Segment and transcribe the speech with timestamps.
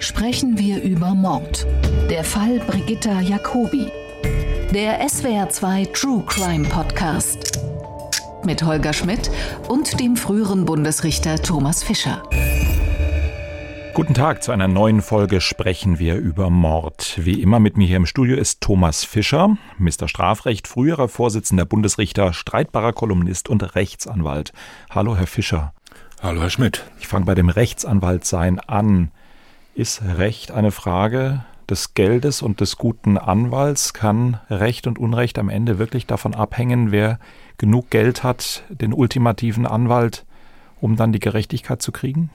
[0.00, 1.66] sprechen wir über Mord.
[2.10, 3.86] Der Fall Brigitta Jacobi.
[4.72, 7.58] Der SWR2 True Crime Podcast.
[8.44, 9.30] Mit Holger Schmidt
[9.68, 12.22] und dem früheren Bundesrichter Thomas Fischer.
[13.94, 17.18] Guten Tag, zu einer neuen Folge sprechen wir über Mord.
[17.20, 20.06] Wie immer mit mir hier im Studio ist Thomas Fischer, Mr.
[20.06, 24.52] Strafrecht, früherer Vorsitzender Bundesrichter, streitbarer Kolumnist und Rechtsanwalt.
[24.90, 25.72] Hallo, Herr Fischer.
[26.22, 26.84] Hallo, Herr Schmidt.
[27.00, 29.10] Ich fange bei dem Rechtsanwaltsein an.
[29.78, 33.94] Ist Recht eine Frage des Geldes und des guten Anwalts?
[33.94, 37.20] Kann Recht und Unrecht am Ende wirklich davon abhängen, wer
[37.58, 40.26] genug Geld hat, den ultimativen Anwalt,
[40.80, 42.30] um dann die Gerechtigkeit zu kriegen?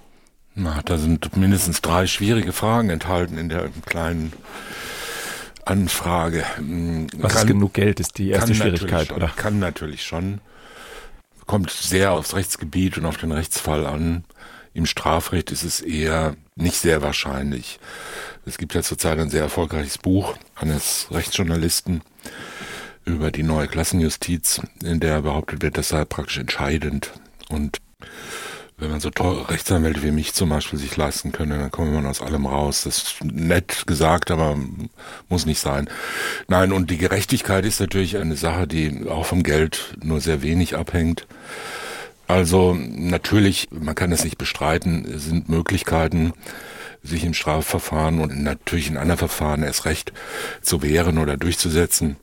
[0.55, 4.31] Na, da sind mindestens drei schwierige Fragen enthalten in der kleinen
[5.65, 6.45] Anfrage.
[7.17, 9.27] Was kann, ist genug Geld, ist die erste Schwierigkeit, schon, oder?
[9.27, 10.39] Kann natürlich schon.
[11.45, 14.23] Kommt sehr aufs Rechtsgebiet und auf den Rechtsfall an.
[14.73, 17.79] Im Strafrecht ist es eher nicht sehr wahrscheinlich.
[18.45, 22.01] Es gibt ja zurzeit ein sehr erfolgreiches Buch eines Rechtsjournalisten
[23.05, 27.11] über die neue Klassenjustiz, in der behauptet wird, das sei praktisch entscheidend.
[27.49, 27.79] Und
[28.77, 32.05] wenn man so teure Rechtsanwälte wie mich zum Beispiel sich leisten könnte, dann kommt man
[32.05, 32.83] aus allem raus.
[32.83, 34.57] Das ist nett gesagt, aber
[35.29, 35.89] muss nicht sein.
[36.47, 40.75] Nein, und die Gerechtigkeit ist natürlich eine Sache, die auch vom Geld nur sehr wenig
[40.75, 41.27] abhängt.
[42.33, 46.33] Also natürlich, man kann es nicht bestreiten, es sind Möglichkeiten,
[47.03, 50.13] sich im Strafverfahren und natürlich in anderen Verfahren erst recht
[50.61, 52.17] zu wehren oder durchzusetzen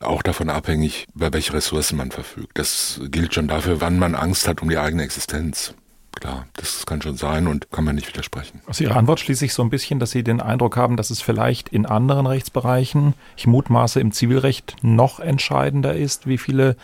[0.00, 2.56] auch davon abhängig, über welche Ressourcen man verfügt.
[2.56, 5.74] Das gilt schon dafür, wann man Angst hat um die eigene Existenz.
[6.12, 8.60] Klar, das kann schon sein und kann man nicht widersprechen.
[8.66, 11.20] Aus Ihrer Antwort schließe ich so ein bisschen, dass Sie den Eindruck haben, dass es
[11.20, 16.76] vielleicht in anderen Rechtsbereichen, ich mutmaße im Zivilrecht, noch entscheidender ist, wie viele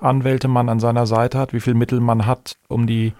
[0.00, 3.12] Anwälte man an seiner Seite hat, wie viele Mittel man hat, um die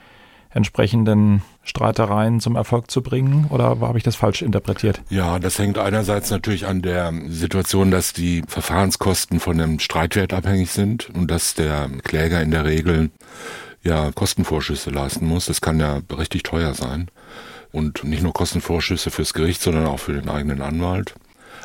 [0.53, 3.47] entsprechenden Streitereien zum Erfolg zu bringen?
[3.50, 5.01] Oder habe ich das falsch interpretiert?
[5.08, 10.70] Ja, das hängt einerseits natürlich an der Situation, dass die Verfahrenskosten von dem Streitwert abhängig
[10.70, 13.11] sind und dass der Kläger in der Regel
[13.83, 15.46] ja Kostenvorschüsse leisten muss.
[15.46, 17.08] Das kann ja richtig teuer sein.
[17.73, 21.14] Und nicht nur Kostenvorschüsse fürs Gericht, sondern auch für den eigenen Anwalt.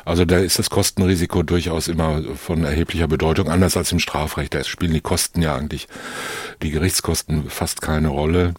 [0.06, 4.54] Also da ist das Kostenrisiko durchaus immer von erheblicher Bedeutung, anders als im Strafrecht.
[4.54, 5.88] Da spielen die Kosten ja eigentlich,
[6.62, 8.54] die Gerichtskosten fast keine Rolle.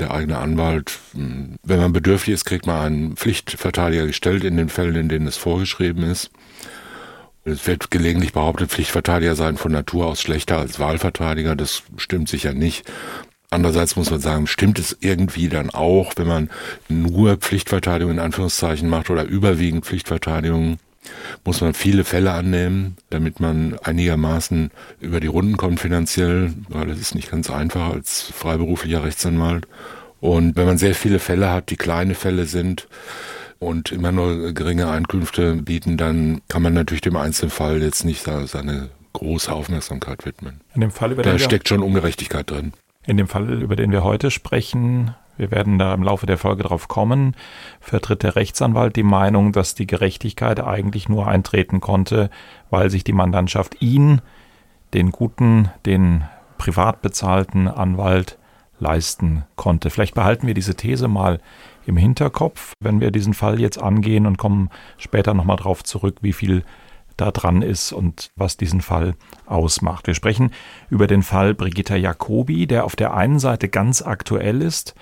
[0.00, 4.70] Der eigene Anwalt, hm, wenn man bedürftig ist, kriegt man einen Pflichtverteidiger gestellt in den
[4.70, 6.30] Fällen, in denen es vorgeschrieben ist.
[7.44, 11.54] Es wird gelegentlich behauptet, Pflichtverteidiger seien von Natur aus schlechter als Wahlverteidiger.
[11.54, 12.90] Das stimmt sicher nicht.
[13.52, 16.50] Andererseits muss man sagen, stimmt es irgendwie dann auch, wenn man
[16.88, 20.78] nur Pflichtverteidigung in Anführungszeichen macht oder überwiegend Pflichtverteidigung,
[21.44, 24.70] muss man viele Fälle annehmen, damit man einigermaßen
[25.00, 29.68] über die Runden kommt finanziell, weil das ist nicht ganz einfach als freiberuflicher Rechtsanwalt.
[30.20, 32.88] Und wenn man sehr viele Fälle hat, die kleine Fälle sind
[33.58, 38.88] und immer nur geringe Einkünfte bieten, dann kann man natürlich dem Einzelfall jetzt nicht seine
[39.12, 40.62] große Aufmerksamkeit widmen.
[40.74, 42.72] In dem Fall über da steckt schon Ungerechtigkeit drin.
[43.04, 46.62] In dem Fall, über den wir heute sprechen, wir werden da im Laufe der Folge
[46.62, 47.34] drauf kommen,
[47.80, 52.30] vertritt der Rechtsanwalt die Meinung, dass die Gerechtigkeit eigentlich nur eintreten konnte,
[52.70, 54.20] weil sich die Mandantschaft ihn,
[54.94, 56.24] den guten, den
[56.58, 58.38] privat bezahlten Anwalt
[58.78, 59.90] leisten konnte.
[59.90, 61.40] Vielleicht behalten wir diese These mal
[61.86, 66.32] im Hinterkopf, wenn wir diesen Fall jetzt angehen und kommen später nochmal drauf zurück, wie
[66.32, 66.62] viel
[67.16, 69.14] da dran ist und was diesen Fall
[69.46, 70.06] ausmacht.
[70.06, 70.52] Wir sprechen
[70.90, 74.94] über den Fall Brigitta Jacobi, der auf der einen Seite ganz aktuell ist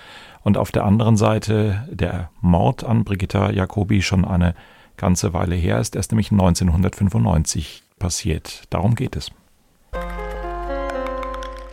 [0.43, 4.55] und auf der anderen Seite der Mord an Brigitta Jacobi schon eine
[4.97, 5.95] ganze Weile her ist.
[5.95, 8.63] Er ist nämlich 1995 passiert.
[8.69, 9.31] Darum geht es.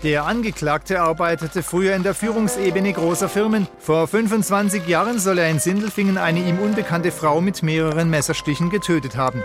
[0.04, 3.66] Der Angeklagte arbeitete früher in der Führungsebene großer Firmen.
[3.80, 9.16] Vor 25 Jahren soll er in Sindelfingen eine ihm unbekannte Frau mit mehreren Messerstichen getötet
[9.16, 9.42] haben.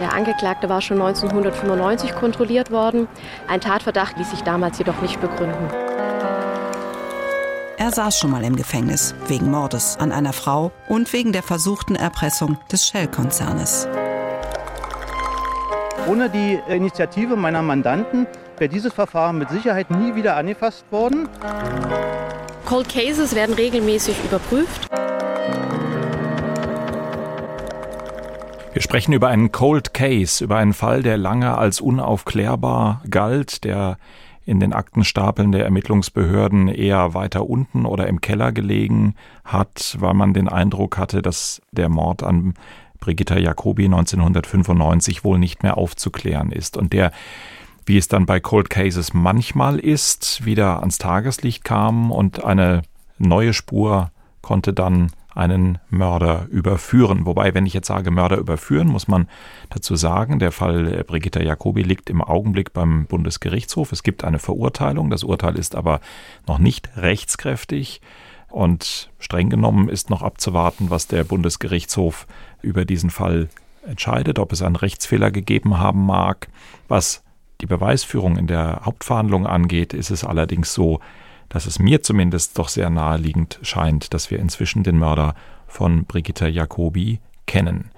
[0.00, 3.06] Der Angeklagte war schon 1995 kontrolliert worden.
[3.48, 5.70] Ein Tatverdacht ließ sich damals jedoch nicht begründen.
[7.76, 11.96] Er saß schon mal im Gefängnis wegen Mordes an einer Frau und wegen der versuchten
[11.96, 13.88] Erpressung des Shell-Konzernes.
[16.06, 18.26] Ohne die Initiative meiner Mandanten
[18.58, 21.28] wäre dieses Verfahren mit Sicherheit nie wieder angefasst worden.
[22.66, 24.88] Cold Cases werden regelmäßig überprüft.
[28.74, 33.98] Wir sprechen über einen Cold Case, über einen Fall, der lange als unaufklärbar galt, der
[34.44, 40.34] in den Aktenstapeln der Ermittlungsbehörden eher weiter unten oder im Keller gelegen hat, weil man
[40.34, 42.54] den Eindruck hatte, dass der Mord an
[42.98, 46.76] Brigitta Jacobi 1995 wohl nicht mehr aufzuklären ist.
[46.76, 47.12] Und der
[47.86, 52.82] wie es dann bei Cold Cases manchmal ist, wieder ans Tageslicht kam und eine
[53.18, 54.10] neue Spur
[54.40, 57.26] konnte dann einen Mörder überführen.
[57.26, 59.28] Wobei, wenn ich jetzt sage Mörder überführen, muss man
[59.70, 63.92] dazu sagen, der Fall Brigitta Jacobi liegt im Augenblick beim Bundesgerichtshof.
[63.92, 65.10] Es gibt eine Verurteilung.
[65.10, 66.00] Das Urteil ist aber
[66.46, 68.00] noch nicht rechtskräftig.
[68.48, 72.26] Und streng genommen ist noch abzuwarten, was der Bundesgerichtshof
[72.62, 73.48] über diesen Fall
[73.84, 76.48] entscheidet, ob es einen Rechtsfehler gegeben haben mag.
[76.86, 77.24] Was
[77.60, 81.00] die Beweisführung in der Hauptverhandlung angeht, ist es allerdings so,
[81.54, 85.36] dass es mir zumindest doch sehr naheliegend scheint, dass wir inzwischen den Mörder
[85.68, 87.92] von Brigitta Jacobi kennen.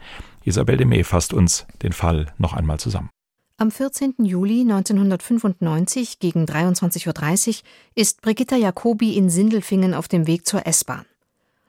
[0.45, 3.09] Isabel de fasst uns den Fall noch einmal zusammen.
[3.57, 4.17] Am 14.
[4.19, 7.55] Juli 1995 gegen 23.30 Uhr
[7.95, 11.07] ist Brigitta Jacobi in Sindelfingen auf dem Weg zur S-Bahn.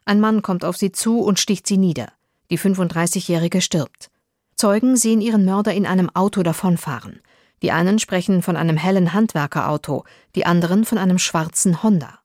[0.03, 2.11] Ein Mann kommt auf sie zu und sticht sie nieder.
[2.49, 4.11] Die 35-Jährige stirbt.
[4.57, 7.21] Zeugen sehen ihren Mörder in einem Auto davonfahren.
[7.61, 10.03] Die einen sprechen von einem hellen Handwerkerauto,
[10.35, 12.19] die anderen von einem schwarzen Honda.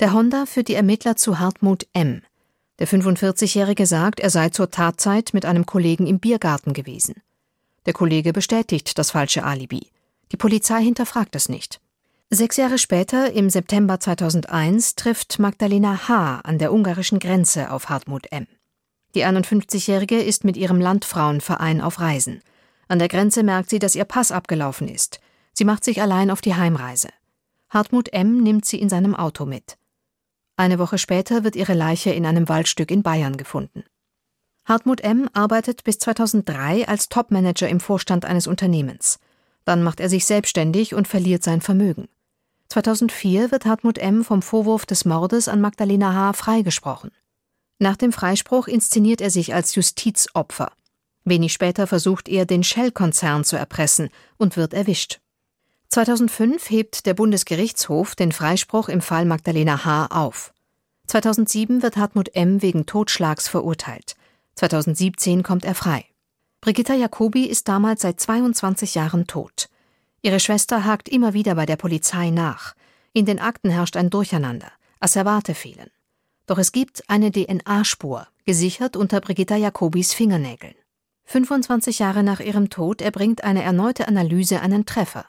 [0.00, 2.22] Der Honda führt die Ermittler zu Hartmut M.
[2.78, 7.14] Der 45-Jährige sagt, er sei zur Tatzeit mit einem Kollegen im Biergarten gewesen.
[7.86, 9.90] Der Kollege bestätigt das falsche Alibi.
[10.32, 11.80] Die Polizei hinterfragt es nicht.
[12.30, 16.40] Sechs Jahre später, im September 2001, trifft Magdalena H.
[16.40, 18.48] an der ungarischen Grenze auf Hartmut M.
[19.14, 22.42] Die 51-Jährige ist mit ihrem Landfrauenverein auf Reisen.
[22.88, 25.20] An der Grenze merkt sie, dass ihr Pass abgelaufen ist.
[25.52, 27.08] Sie macht sich allein auf die Heimreise.
[27.70, 28.42] Hartmut M.
[28.42, 29.78] nimmt sie in seinem Auto mit.
[30.56, 33.84] Eine Woche später wird ihre Leiche in einem Waldstück in Bayern gefunden.
[34.64, 35.28] Hartmut M.
[35.32, 39.18] arbeitet bis 2003 als Topmanager im Vorstand eines Unternehmens.
[39.64, 42.08] Dann macht er sich selbstständig und verliert sein Vermögen.
[42.68, 44.24] 2004 wird Hartmut M.
[44.24, 46.32] vom Vorwurf des Mordes an Magdalena H.
[46.34, 47.10] freigesprochen.
[47.78, 50.72] Nach dem Freispruch inszeniert er sich als Justizopfer.
[51.24, 55.20] Wenig später versucht er, den Shell-Konzern zu erpressen und wird erwischt.
[55.88, 60.06] 2005 hebt der Bundesgerichtshof den Freispruch im Fall Magdalena H.
[60.10, 60.52] auf.
[61.06, 62.62] 2007 wird Hartmut M.
[62.62, 64.16] wegen Totschlags verurteilt.
[64.56, 66.04] 2017 kommt er frei.
[66.60, 69.68] Brigitta Jacobi ist damals seit 22 Jahren tot.
[70.22, 72.74] Ihre Schwester hakt immer wieder bei der Polizei nach.
[73.12, 74.72] In den Akten herrscht ein Durcheinander.
[74.98, 75.90] Asservate fehlen.
[76.46, 80.74] Doch es gibt eine DNA-Spur, gesichert unter Brigitta Jacobis Fingernägeln.
[81.26, 85.24] 25 Jahre nach ihrem Tod erbringt eine erneute Analyse einen Treffer.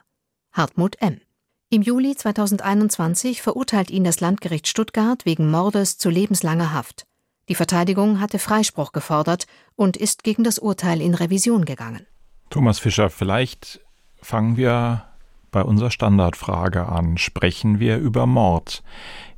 [0.52, 1.20] Hartmut M.
[1.68, 7.06] Im Juli 2021 verurteilt ihn das Landgericht Stuttgart wegen Mordes zu lebenslanger Haft.
[7.48, 12.06] Die Verteidigung hatte Freispruch gefordert und ist gegen das Urteil in Revision gegangen.
[12.50, 13.80] Thomas Fischer, vielleicht
[14.20, 15.04] fangen wir
[15.50, 17.18] bei unserer Standardfrage an.
[17.18, 18.82] Sprechen wir über Mord?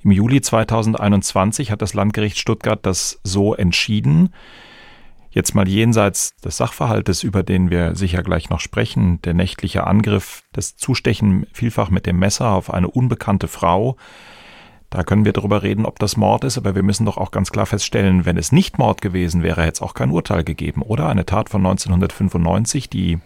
[0.03, 4.35] Im Juli 2021 hat das Landgericht Stuttgart das so entschieden.
[5.31, 10.43] Jetzt mal jenseits des Sachverhaltes, über den wir sicher gleich noch sprechen, der nächtliche Angriff,
[10.53, 13.97] das Zustechen vielfach mit dem Messer auf eine unbekannte Frau,
[14.91, 17.51] da können wir darüber reden, ob das Mord ist, aber wir müssen doch auch ganz
[17.51, 21.09] klar feststellen, wenn es nicht Mord gewesen wäre, hätte es auch kein Urteil gegeben, oder?
[21.09, 23.19] Eine Tat von 1995, die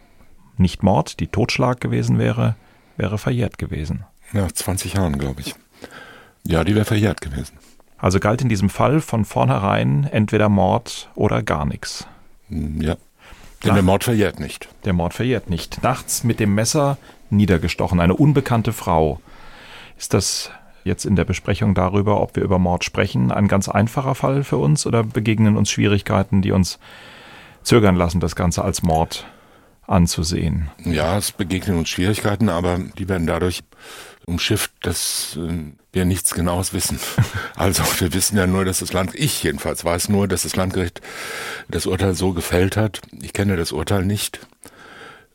[0.57, 2.57] nicht Mord, die Totschlag gewesen wäre,
[2.97, 4.05] wäre verjährt gewesen.
[4.33, 5.55] Ja, 20 Jahren, glaube ich.
[6.45, 7.59] Ja, die wäre verjährt gewesen.
[8.03, 12.09] Also galt in diesem Fall von vornherein entweder Mord oder gar nichts.
[12.49, 12.97] Hm, ja.
[13.63, 14.69] Denn Nach, der Mord verjährt nicht.
[14.85, 15.85] Der Mord verjährt nicht.
[15.85, 16.99] Nachts mit dem Messer
[17.31, 19.21] niedergestochen, eine unbekannte Frau.
[19.97, 20.51] Ist das
[20.83, 24.57] jetzt in der Besprechung darüber, ob wir über Mord sprechen, ein ganz einfacher Fall für
[24.57, 26.81] uns oder begegnen uns Schwierigkeiten, die uns
[27.63, 29.27] zögern lassen, das Ganze als Mord
[29.87, 30.73] anzusehen?
[30.79, 33.63] Ja, es begegnen uns Schwierigkeiten, aber die werden dadurch
[34.27, 36.99] umschifft, dass äh, wir nichts Genaues wissen.
[37.55, 41.01] Also wir wissen ja nur, dass das Land, ich jedenfalls weiß nur, dass das Landgericht
[41.69, 43.01] das Urteil so gefällt hat.
[43.21, 44.41] Ich kenne das Urteil nicht,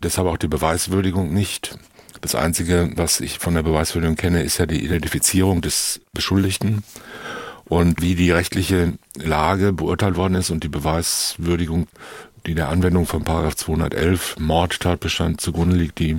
[0.03, 1.77] deshalb auch die Beweiswürdigung nicht.
[2.22, 6.84] Das Einzige, was ich von der Beweisführung kenne, ist ja die Identifizierung des Beschuldigten
[7.65, 11.88] und wie die rechtliche Lage beurteilt worden ist und die Beweiswürdigung,
[12.46, 16.17] die der Anwendung von Paragraph 211 Mordtatbestand zugrunde liegt, die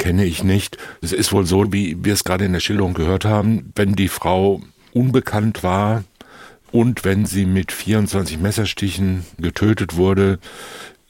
[0.00, 0.78] kenne ich nicht.
[1.02, 4.08] Es ist wohl so, wie wir es gerade in der Schilderung gehört haben, wenn die
[4.08, 4.60] Frau
[4.92, 6.02] unbekannt war
[6.72, 10.38] und wenn sie mit 24 Messerstichen getötet wurde,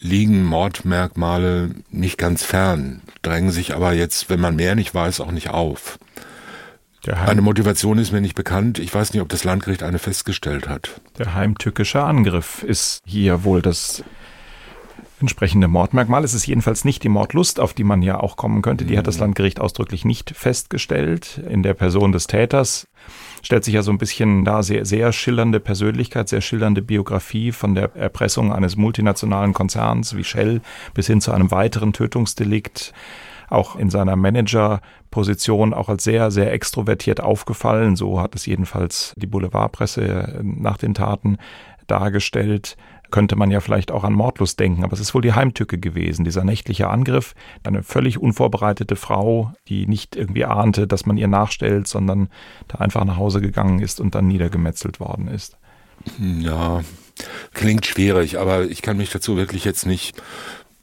[0.00, 5.32] liegen Mordmerkmale nicht ganz fern, drängen sich aber jetzt, wenn man mehr nicht weiß, auch
[5.32, 5.98] nicht auf.
[7.06, 8.78] Eine Motivation ist mir nicht bekannt.
[8.78, 11.00] Ich weiß nicht, ob das Landgericht eine festgestellt hat.
[11.16, 14.04] Der heimtückische Angriff ist hier wohl das
[15.20, 16.24] entsprechende Mordmerkmal.
[16.24, 18.84] Es ist jedenfalls nicht die Mordlust, auf die man ja auch kommen könnte.
[18.84, 19.22] Die hat das mhm.
[19.22, 21.40] Landgericht ausdrücklich nicht festgestellt.
[21.48, 22.88] In der Person des Täters
[23.42, 27.74] stellt sich ja so ein bisschen da sehr, sehr schillernde Persönlichkeit, sehr schillernde Biografie von
[27.74, 30.60] der Erpressung eines multinationalen Konzerns wie Shell
[30.94, 32.92] bis hin zu einem weiteren Tötungsdelikt
[33.48, 37.96] auch in seiner Managerposition auch als sehr, sehr extrovertiert aufgefallen.
[37.96, 41.36] So hat es jedenfalls die Boulevardpresse nach den Taten
[41.88, 42.76] dargestellt
[43.10, 46.24] könnte man ja vielleicht auch an Mordlust denken, aber es ist wohl die Heimtücke gewesen,
[46.24, 47.34] dieser nächtliche Angriff.
[47.64, 52.28] Eine völlig unvorbereitete Frau, die nicht irgendwie ahnte, dass man ihr nachstellt, sondern
[52.68, 55.56] da einfach nach Hause gegangen ist und dann niedergemetzelt worden ist.
[56.18, 56.80] Ja,
[57.52, 60.20] klingt schwierig, aber ich kann mich dazu wirklich jetzt nicht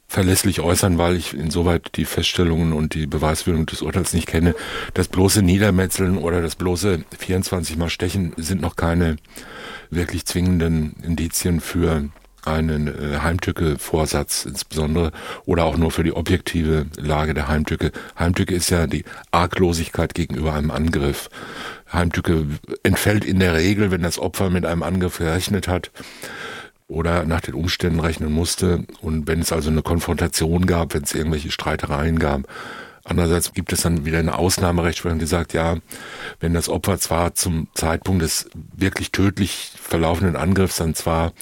[0.08, 4.54] verlässlich äußern, weil ich insoweit die Feststellungen und die Beweisführung des Urteils nicht kenne.
[4.94, 9.16] Das bloße Niedermetzeln oder das bloße 24 Mal Stechen sind noch keine
[9.90, 12.08] wirklich zwingenden Indizien für
[12.44, 15.12] einen äh, Heimtücke-Vorsatz insbesondere
[15.44, 17.92] oder auch nur für die objektive Lage der Heimtücke.
[18.18, 21.28] Heimtücke ist ja die Arglosigkeit gegenüber einem Angriff.
[21.92, 22.46] Heimtücke
[22.82, 25.90] entfällt in der Regel, wenn das Opfer mit einem Angriff gerechnet hat
[26.88, 28.84] oder nach den Umständen rechnen musste.
[29.00, 32.48] Und wenn es also eine Konfrontation gab, wenn es irgendwelche Streitereien gab,
[33.08, 35.76] Andererseits gibt es dann wieder eine Ausnahmerechtsprechung, die sagt, ja,
[36.40, 41.32] wenn das Opfer zwar zum Zeitpunkt des wirklich tödlich verlaufenden Angriffs dann zwar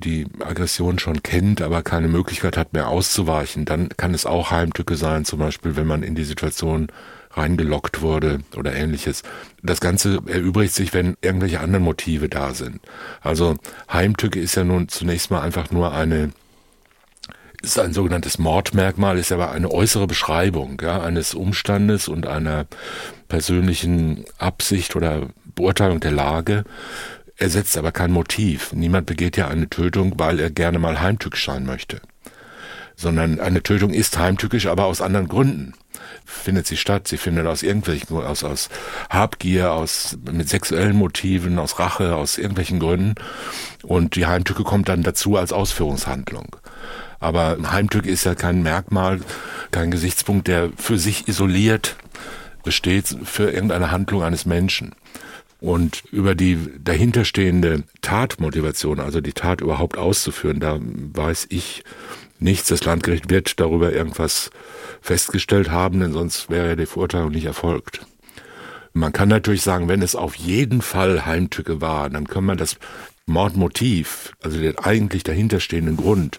[0.00, 4.96] die Aggression schon kennt, aber keine Möglichkeit hat mehr auszuweichen, dann kann es auch Heimtücke
[4.96, 6.88] sein, zum Beispiel wenn man in die Situation
[7.36, 9.22] reingelockt wurde oder ähnliches.
[9.62, 12.80] Das Ganze erübrigt sich, wenn irgendwelche anderen Motive da sind.
[13.20, 13.56] Also
[13.92, 16.30] Heimtücke ist ja nun zunächst mal einfach nur eine
[17.62, 22.66] ist ein sogenanntes Mordmerkmal, ist aber eine äußere Beschreibung ja, eines Umstandes und einer
[23.28, 26.64] persönlichen Absicht oder Beurteilung der Lage,
[27.36, 28.72] ersetzt aber kein Motiv.
[28.74, 32.00] Niemand begeht ja eine Tötung, weil er gerne mal heimtückisch sein möchte.
[32.96, 35.72] Sondern eine Tötung ist heimtückisch, aber aus anderen Gründen
[36.24, 37.08] findet sie statt.
[37.08, 38.68] Sie findet aus irgendwelchen, aus, aus
[39.10, 43.14] Habgier, aus, mit sexuellen Motiven, aus Rache, aus irgendwelchen Gründen.
[43.82, 46.56] Und die Heimtücke kommt dann dazu als Ausführungshandlung.
[47.20, 49.20] Aber Heimtücke ist ja kein Merkmal,
[49.70, 51.96] kein Gesichtspunkt, der für sich isoliert
[52.64, 54.94] besteht für irgendeine Handlung eines Menschen.
[55.60, 61.84] Und über die dahinterstehende Tatmotivation, also die Tat überhaupt auszuführen, da weiß ich
[62.44, 62.68] nichts.
[62.68, 64.50] Das Landgericht wird darüber irgendwas
[65.00, 68.06] festgestellt haben, denn sonst wäre ja die Verurteilung nicht erfolgt.
[68.92, 72.76] Man kann natürlich sagen, wenn es auf jeden Fall Heimtücke war, dann kann man das
[73.26, 76.38] Mordmotiv, also den eigentlich dahinterstehenden Grund,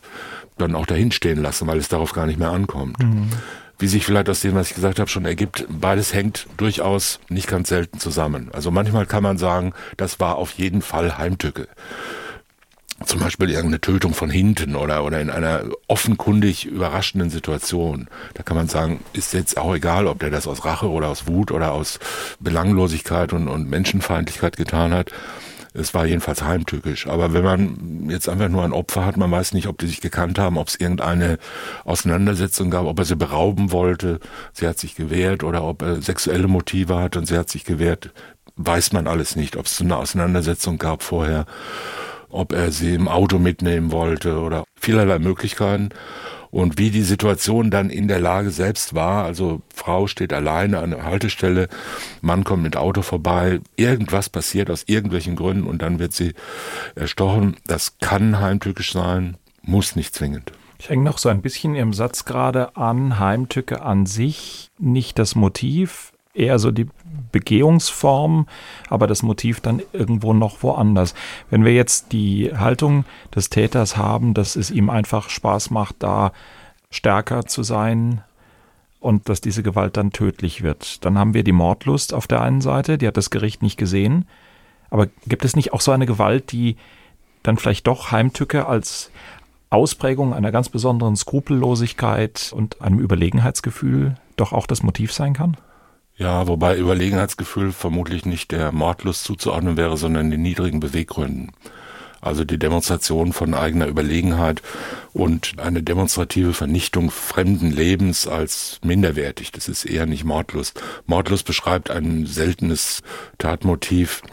[0.58, 2.98] dann auch dahin stehen lassen, weil es darauf gar nicht mehr ankommt.
[3.04, 3.30] Mhm.
[3.78, 7.48] Wie sich vielleicht aus dem, was ich gesagt habe, schon ergibt, beides hängt durchaus nicht
[7.48, 8.50] ganz selten zusammen.
[8.54, 11.68] Also manchmal kann man sagen, das war auf jeden Fall Heimtücke.
[13.04, 18.08] Zum Beispiel irgendeine Tötung von hinten oder, oder in einer offenkundig überraschenden Situation.
[18.36, 21.28] Da kann man sagen, ist jetzt auch egal, ob der das aus Rache oder aus
[21.28, 22.00] Wut oder aus
[22.40, 25.12] Belanglosigkeit und, und Menschenfeindlichkeit getan hat.
[25.74, 27.08] Es war jedenfalls heimtückisch.
[27.08, 30.00] Aber wenn man jetzt einfach nur ein Opfer hat, man weiß nicht, ob die sich
[30.00, 31.38] gekannt haben, ob es irgendeine
[31.84, 34.22] Auseinandersetzung gab, ob er sie berauben wollte,
[34.54, 38.12] sie hat sich gewehrt oder ob er sexuelle Motive hat und sie hat sich gewehrt,
[38.56, 39.58] weiß man alles nicht.
[39.58, 41.46] Ob es eine Auseinandersetzung gab vorher,
[42.30, 45.90] ob er sie im Auto mitnehmen wollte oder vielerlei Möglichkeiten
[46.56, 49.26] und wie die Situation dann in der Lage selbst war.
[49.26, 51.68] Also Frau steht alleine an der Haltestelle,
[52.22, 56.34] Mann kommt mit Auto vorbei, irgendwas passiert aus irgendwelchen Gründen und dann wird sie
[56.96, 57.58] erstochen.
[57.68, 60.54] Das kann heimtückisch sein, muss nicht zwingend.
[60.80, 65.36] Ich hänge noch so ein bisschen Ihrem Satz gerade an, Heimtücke an sich, nicht das
[65.36, 66.88] Motiv, eher so die
[67.36, 68.48] Begehungsform,
[68.90, 71.14] aber das Motiv dann irgendwo noch woanders.
[71.50, 73.04] Wenn wir jetzt die Haltung
[73.36, 76.32] des Täters haben, dass es ihm einfach Spaß macht, da
[76.90, 78.22] stärker zu sein
[79.02, 82.62] und dass diese Gewalt dann tödlich wird, dann haben wir die Mordlust auf der einen
[82.62, 84.30] Seite, die hat das Gericht nicht gesehen.
[84.90, 86.78] Aber gibt es nicht auch so eine Gewalt, die
[87.44, 89.12] dann vielleicht doch Heimtücke als
[89.70, 95.58] Ausprägung einer ganz besonderen Skrupellosigkeit und einem Überlegenheitsgefühl doch auch das Motiv sein kann?
[96.18, 101.52] Ja, wobei Überlegenheitsgefühl vermutlich nicht der Mordlust zuzuordnen wäre, sondern den niedrigen Beweggründen.
[102.22, 104.62] Also die Demonstration von eigener Überlegenheit
[105.14, 109.52] und eine demonstrative Vernichtung fremden Lebens als minderwertig.
[109.52, 110.82] Das ist eher nicht Mordlust.
[111.06, 113.04] Mordlust beschreibt ein seltenes
[113.38, 114.24] Tatmotiv,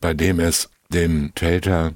[0.00, 1.92] bei dem es dem Täter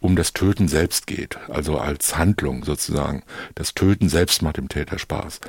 [0.00, 3.22] um das Töten selbst geht, also als Handlung sozusagen.
[3.54, 5.40] Das Töten selbst macht dem Täter Spaß.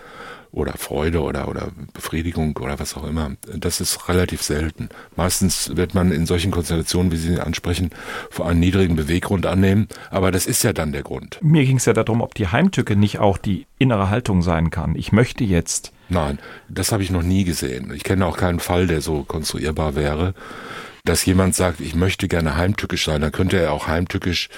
[0.55, 3.31] Oder Freude oder, oder Befriedigung oder was auch immer.
[3.53, 4.89] Das ist relativ selten.
[5.15, 7.91] Meistens wird man in solchen Konstellationen, wie Sie ansprechen,
[8.31, 11.39] vor einen niedrigen Beweggrund annehmen, aber das ist ja dann der Grund.
[11.41, 14.95] Mir ging es ja darum, ob die Heimtücke nicht auch die innere Haltung sein kann.
[14.95, 15.91] Ich möchte jetzt.
[16.07, 17.91] Nein, das habe ich noch nie gesehen.
[17.93, 20.33] Ich kenne auch keinen Fall, der so konstruierbar wäre
[21.05, 24.49] dass jemand sagt, ich möchte gerne heimtückisch sein, dann könnte er auch heimtückisch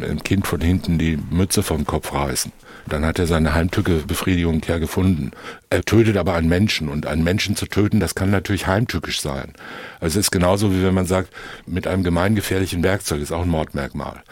[0.00, 2.52] einem Kind von hinten die Mütze vom Kopf reißen.
[2.88, 5.30] Dann hat er seine heimtücke Befriedigung ja gefunden.
[5.70, 9.52] Er tötet aber einen Menschen und einen Menschen zu töten, das kann natürlich heimtückisch sein.
[10.00, 11.32] Also es ist genauso wie wenn man sagt,
[11.66, 14.22] mit einem gemeingefährlichen Werkzeug ist auch ein Mordmerkmal.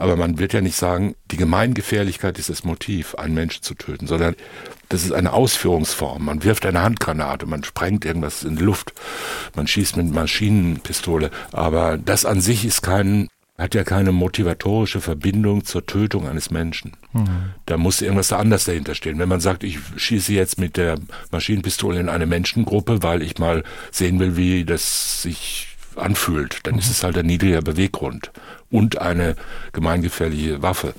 [0.00, 4.06] Aber man wird ja nicht sagen, die Gemeingefährlichkeit ist das Motiv, einen Menschen zu töten,
[4.06, 4.34] sondern
[4.88, 6.24] das ist eine Ausführungsform.
[6.24, 8.94] Man wirft eine Handgranate, man sprengt irgendwas in die Luft,
[9.54, 11.30] man schießt mit Maschinenpistole.
[11.52, 13.28] Aber das an sich ist kein
[13.60, 16.92] hat ja keine motivatorische Verbindung zur Tötung eines Menschen.
[17.12, 17.28] Mhm.
[17.66, 19.18] Da muss irgendwas anders dahinter stehen.
[19.18, 20.98] Wenn man sagt, ich schieße jetzt mit der
[21.30, 26.80] Maschinenpistole in eine Menschengruppe, weil ich mal sehen will, wie das sich anfühlt, dann mhm.
[26.80, 28.32] ist es halt ein niedriger Beweggrund
[28.70, 29.36] und eine
[29.72, 30.94] gemeingefährliche Waffe.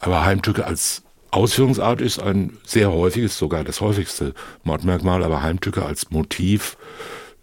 [0.00, 4.34] Aber Heimtücke als Ausführungsart ist ein sehr häufiges, sogar das häufigste
[4.64, 6.76] Mordmerkmal, aber Heimtücke als Motiv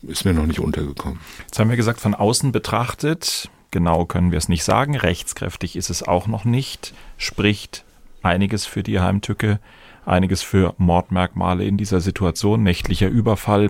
[0.03, 1.19] ist mir noch nicht untergekommen.
[1.45, 4.95] Jetzt haben wir gesagt, von außen betrachtet genau können wir es nicht sagen.
[4.95, 6.93] Rechtskräftig ist es auch noch nicht.
[7.17, 7.83] Spricht
[8.23, 9.59] einiges für die Heimtücke,
[10.05, 12.63] einiges für Mordmerkmale in dieser Situation.
[12.63, 13.69] Nächtlicher Überfall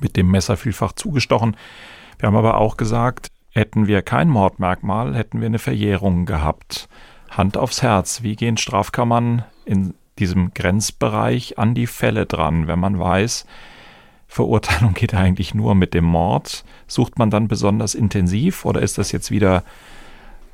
[0.00, 1.56] mit dem Messer vielfach zugestochen.
[2.18, 6.88] Wir haben aber auch gesagt, hätten wir kein Mordmerkmal, hätten wir eine Verjährung gehabt.
[7.30, 12.98] Hand aufs Herz, wie gehen Strafkammern in diesem Grenzbereich an die Fälle dran, wenn man
[12.98, 13.46] weiß,
[14.30, 16.64] Verurteilung geht eigentlich nur mit dem Mord.
[16.86, 19.64] Sucht man dann besonders intensiv oder ist das jetzt wieder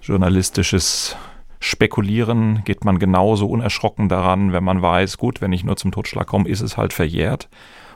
[0.00, 1.14] journalistisches
[1.60, 2.62] Spekulieren?
[2.64, 6.48] Geht man genauso unerschrocken daran, wenn man weiß, gut, wenn ich nur zum Totschlag komme,
[6.48, 7.50] ist es halt verjährt?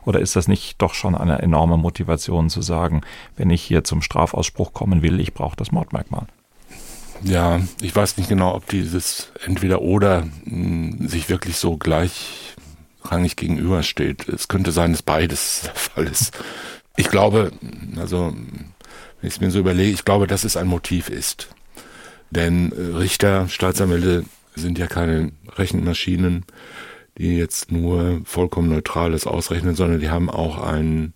[0.05, 3.01] Oder ist das nicht doch schon eine enorme Motivation zu sagen,
[3.39, 6.27] wenn ich hier zum Strafausspruch kommen will, ich brauche das Mordmerkmal?
[7.23, 12.55] Ja, ich weiß nicht genau, ob dieses entweder oder hm, sich wirklich so gleich
[13.05, 14.29] rangig gegenübersteht.
[14.29, 16.37] Es könnte sein, dass beides der Fall ist.
[16.97, 17.53] Ich glaube,
[17.97, 18.35] also
[19.21, 21.49] wenn ich es mir so überlege, ich glaube, dass es ein Motiv ist.
[22.31, 26.45] Denn äh, Richter, Staatsanwälte sind ja keine Rechenmaschinen,
[27.19, 31.13] die jetzt nur vollkommen neutrales ausrechnen, sondern die haben auch ein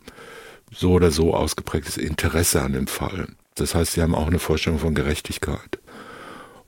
[0.73, 3.29] so oder so ausgeprägtes Interesse an dem Fall.
[3.55, 5.79] Das heißt, sie haben auch eine Vorstellung von Gerechtigkeit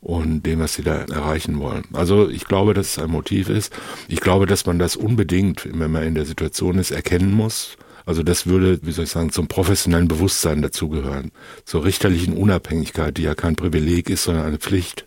[0.01, 1.85] und dem, was sie da erreichen wollen.
[1.93, 3.73] Also ich glaube, dass es ein Motiv ist.
[4.09, 7.77] Ich glaube, dass man das unbedingt, wenn man in der Situation ist, erkennen muss.
[8.05, 11.33] Also das würde, wie soll ich sagen, zum professionellen Bewusstsein dazugehören.
[11.65, 15.07] Zur richterlichen Unabhängigkeit, die ja kein Privileg ist, sondern eine Pflicht.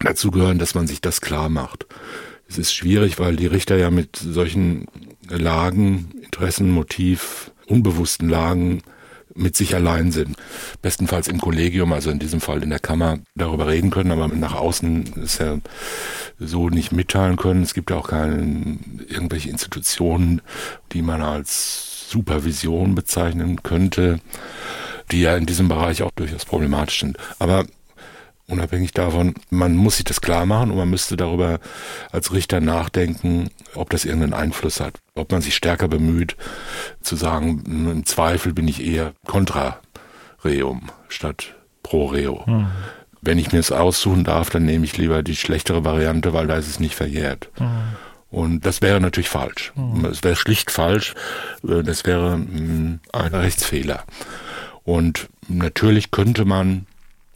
[0.00, 1.86] Dazu gehören, dass man sich das klar macht.
[2.48, 4.86] Es ist schwierig, weil die Richter ja mit solchen
[5.28, 8.82] Lagen, Interessen, Motiv, unbewussten Lagen
[9.34, 10.36] mit sich allein sind.
[10.82, 14.54] Bestenfalls im Kollegium, also in diesem Fall in der Kammer, darüber reden können, aber nach
[14.54, 15.58] außen ist ja
[16.38, 17.62] so nicht mitteilen können.
[17.62, 20.40] Es gibt auch keine irgendwelche Institutionen,
[20.92, 24.20] die man als Supervision bezeichnen könnte,
[25.10, 27.18] die ja in diesem Bereich auch durchaus problematisch sind.
[27.38, 27.66] Aber
[28.50, 31.60] unabhängig davon, man muss sich das klar machen und man müsste darüber
[32.12, 36.36] als Richter nachdenken, ob das irgendeinen Einfluss hat, ob man sich stärker bemüht
[37.00, 39.78] zu sagen, im Zweifel bin ich eher contra
[40.44, 42.44] reum statt pro reo.
[42.46, 42.66] Hm.
[43.22, 46.56] Wenn ich mir es aussuchen darf, dann nehme ich lieber die schlechtere Variante, weil da
[46.56, 47.50] ist es nicht verjährt.
[47.56, 47.70] Hm.
[48.30, 49.72] Und das wäre natürlich falsch.
[49.74, 50.04] Hm.
[50.06, 51.14] Es wäre schlicht falsch.
[51.66, 54.04] Äh, das wäre hm, ein Rechtsfehler.
[54.84, 56.86] Und natürlich könnte man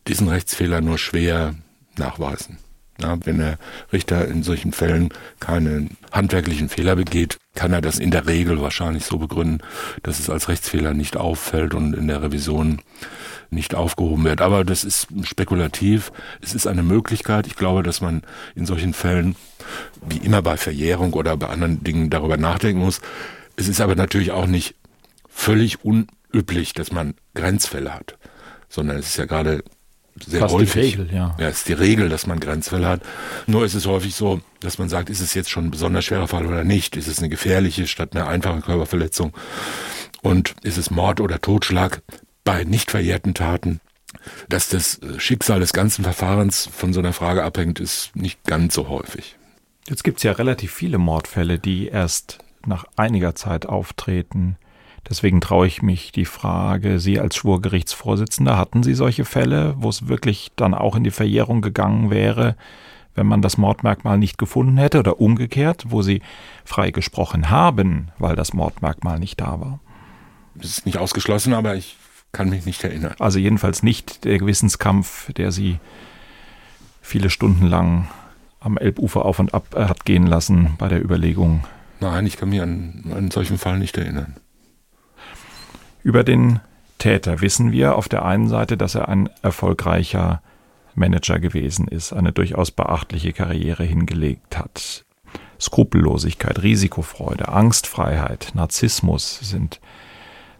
[0.06, 1.54] diesen Rechtsfehler nur schwer
[1.96, 2.58] nachweisen.
[3.00, 3.58] Ja, wenn der
[3.92, 5.08] Richter in solchen Fällen
[5.40, 9.62] keinen handwerklichen Fehler begeht, kann er das in der Regel wahrscheinlich so begründen,
[10.04, 12.80] dass es als Rechtsfehler nicht auffällt und in der Revision
[13.50, 14.40] nicht aufgehoben wird.
[14.40, 16.12] Aber das ist spekulativ.
[16.40, 17.48] Es ist eine Möglichkeit.
[17.48, 18.22] Ich glaube, dass man
[18.54, 19.34] in solchen Fällen,
[20.08, 23.00] wie immer bei Verjährung oder bei anderen Dingen, darüber nachdenken muss.
[23.56, 24.76] Es ist aber natürlich auch nicht
[25.28, 28.18] völlig unüblich, dass man Grenzfälle hat,
[28.68, 29.64] sondern es ist ja gerade
[30.22, 30.94] sehr Fast häufig.
[30.94, 31.36] Die Regel, ja.
[31.38, 33.02] ja, ist die Regel, dass man Grenzfälle hat.
[33.46, 36.28] Nur ist es häufig so, dass man sagt, ist es jetzt schon ein besonders schwerer
[36.28, 36.96] Fall oder nicht?
[36.96, 39.32] Ist es eine gefährliche statt einer einfachen Körperverletzung?
[40.22, 42.02] Und ist es Mord oder Totschlag
[42.44, 43.80] bei nicht verjährten Taten?
[44.48, 48.88] Dass das Schicksal des ganzen Verfahrens von so einer Frage abhängt, ist nicht ganz so
[48.88, 49.36] häufig.
[49.88, 54.56] Jetzt gibt es ja relativ viele Mordfälle, die erst nach einiger Zeit auftreten.
[55.08, 60.08] Deswegen traue ich mich die Frage, Sie als Schwurgerichtsvorsitzender, hatten Sie solche Fälle, wo es
[60.08, 62.56] wirklich dann auch in die Verjährung gegangen wäre,
[63.14, 66.22] wenn man das Mordmerkmal nicht gefunden hätte oder umgekehrt, wo sie
[66.64, 69.80] frei gesprochen haben, weil das Mordmerkmal nicht da war.
[70.54, 71.96] Das ist nicht ausgeschlossen, aber ich
[72.32, 73.14] kann mich nicht erinnern.
[73.18, 75.78] Also jedenfalls nicht der Gewissenskampf, der sie
[77.00, 78.08] viele Stunden lang
[78.60, 81.64] am Elbufer auf und ab hat gehen lassen bei der Überlegung.
[82.00, 84.36] Nein, ich kann mich an einen solchen Fall nicht erinnern.
[86.04, 86.60] Über den
[86.98, 90.42] Täter wissen wir auf der einen Seite, dass er ein erfolgreicher
[90.94, 95.06] Manager gewesen ist, eine durchaus beachtliche Karriere hingelegt hat.
[95.58, 99.80] Skrupellosigkeit, Risikofreude, Angstfreiheit, Narzissmus sind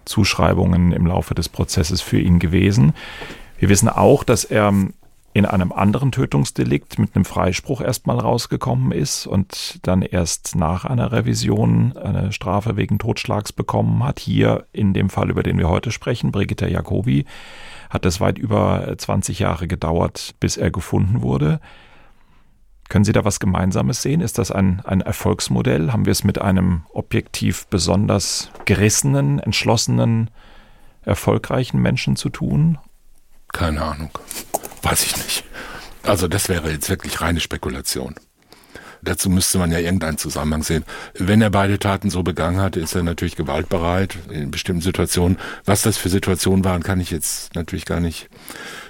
[0.07, 2.95] Zuschreibungen im Laufe des Prozesses für ihn gewesen.
[3.59, 4.73] Wir wissen auch, dass er
[5.35, 11.11] in einem anderen Tötungsdelikt mit einem Freispruch erstmal rausgekommen ist und dann erst nach einer
[11.11, 14.21] Revision eine Strafe wegen Totschlags bekommen hat.
[14.21, 17.25] Hier in dem Fall, über den wir heute sprechen, Brigitte Jacobi,
[17.91, 21.61] hat es weit über 20 Jahre gedauert, bis er gefunden wurde.
[22.89, 24.21] Können Sie da was Gemeinsames sehen?
[24.21, 25.91] Ist das ein, ein Erfolgsmodell?
[25.93, 30.31] Haben wir es mit einem objektiv besonders gerissenen, entschlossenen,
[31.03, 32.79] erfolgreichen Menschen zu tun?
[33.53, 34.11] Keine Ahnung.
[34.85, 35.45] Weiß ich nicht.
[36.03, 38.15] Also das wäre jetzt wirklich reine Spekulation.
[39.01, 40.85] Dazu müsste man ja irgendeinen Zusammenhang sehen.
[41.15, 45.39] Wenn er beide Taten so begangen hat, ist er natürlich gewaltbereit in bestimmten Situationen.
[45.65, 48.29] Was das für Situationen waren, kann ich jetzt natürlich gar nicht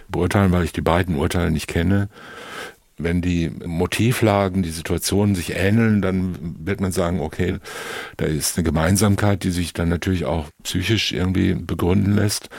[0.08, 2.08] beurteilen, weil ich die beiden Urteile nicht kenne.
[2.96, 7.58] Wenn die Motivlagen, die Situationen sich ähneln, dann wird man sagen, okay,
[8.16, 12.50] da ist eine Gemeinsamkeit, die sich dann natürlich auch psychisch irgendwie begründen lässt.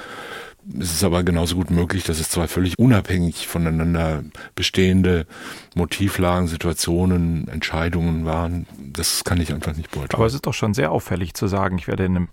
[0.79, 4.23] Es ist aber genauso gut möglich, dass es zwei völlig unabhängig voneinander
[4.55, 5.27] bestehende
[5.75, 8.65] Motivlagen, Situationen, Entscheidungen waren.
[8.77, 10.17] Das kann ich einfach nicht beurteilen.
[10.17, 12.29] Aber es ist doch schon sehr auffällig zu sagen, ich werde in einem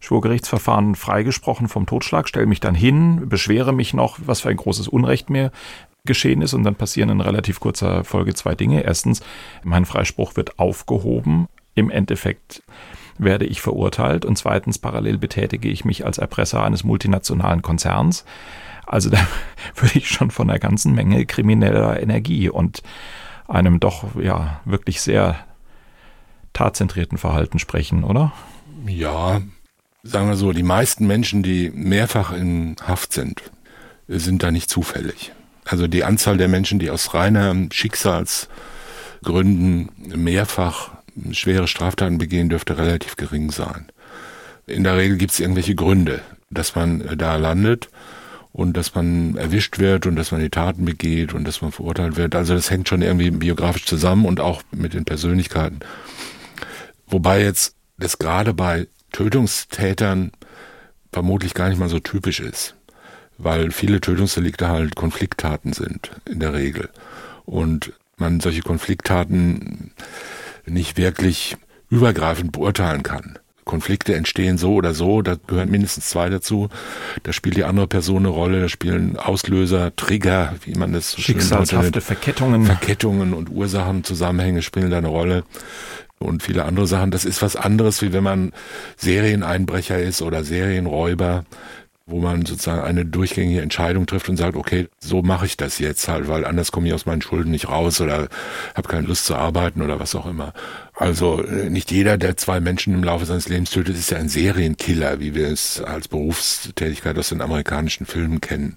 [0.00, 4.88] Schwurgerichtsverfahren freigesprochen vom Totschlag, stelle mich dann hin, beschwere mich noch, was für ein großes
[4.88, 5.50] Unrecht mir
[6.04, 8.82] geschehen ist und dann passieren in relativ kurzer Folge zwei Dinge.
[8.82, 9.20] Erstens,
[9.62, 11.48] mein Freispruch wird aufgehoben.
[11.74, 12.62] Im Endeffekt
[13.22, 18.24] werde ich verurteilt und zweitens parallel betätige ich mich als Erpresser eines multinationalen Konzerns.
[18.86, 19.18] Also da
[19.76, 22.82] würde ich schon von einer ganzen Menge krimineller Energie und
[23.46, 25.36] einem doch ja wirklich sehr
[26.52, 28.32] tatzentrierten Verhalten sprechen, oder?
[28.86, 29.40] Ja,
[30.02, 33.42] sagen wir so, die meisten Menschen, die mehrfach in Haft sind,
[34.08, 35.32] sind da nicht zufällig.
[35.64, 40.90] Also die Anzahl der Menschen, die aus reiner Schicksalsgründen mehrfach
[41.32, 43.86] schwere Straftaten begehen, dürfte relativ gering sein.
[44.66, 47.88] In der Regel gibt es irgendwelche Gründe, dass man da landet
[48.52, 52.16] und dass man erwischt wird und dass man die Taten begeht und dass man verurteilt
[52.16, 52.34] wird.
[52.34, 55.80] Also das hängt schon irgendwie biografisch zusammen und auch mit den Persönlichkeiten.
[57.06, 60.32] Wobei jetzt das gerade bei Tötungstätern
[61.12, 62.76] vermutlich gar nicht mal so typisch ist,
[63.38, 66.88] weil viele Tötungsdelikte halt Konflikttaten sind in der Regel
[67.44, 69.92] und man solche Konflikttaten
[70.72, 71.56] nicht wirklich
[71.90, 73.38] übergreifend beurteilen kann.
[73.64, 76.68] Konflikte entstehen so oder so, da gehören mindestens zwei dazu.
[77.22, 81.22] Da spielt die andere Person eine Rolle, da spielen Auslöser, Trigger, wie man das so
[81.22, 82.66] Schicksalshafte Verkettungen.
[82.66, 85.44] Verkettungen und Ursachen, Zusammenhänge spielen da eine Rolle
[86.18, 87.10] und viele andere Sachen.
[87.10, 88.52] Das ist was anderes, wie wenn man
[88.96, 91.44] Serieneinbrecher ist oder Serienräuber
[92.10, 96.08] wo man sozusagen eine durchgängige Entscheidung trifft und sagt, okay, so mache ich das jetzt
[96.08, 98.28] halt, weil anders komme ich aus meinen Schulden nicht raus oder
[98.74, 100.52] habe keine Lust zu arbeiten oder was auch immer.
[100.94, 104.28] Also äh, nicht jeder, der zwei Menschen im Laufe seines Lebens tötet, ist ja ein
[104.28, 108.76] Serienkiller, wie wir es als Berufstätigkeit aus den amerikanischen Filmen kennen.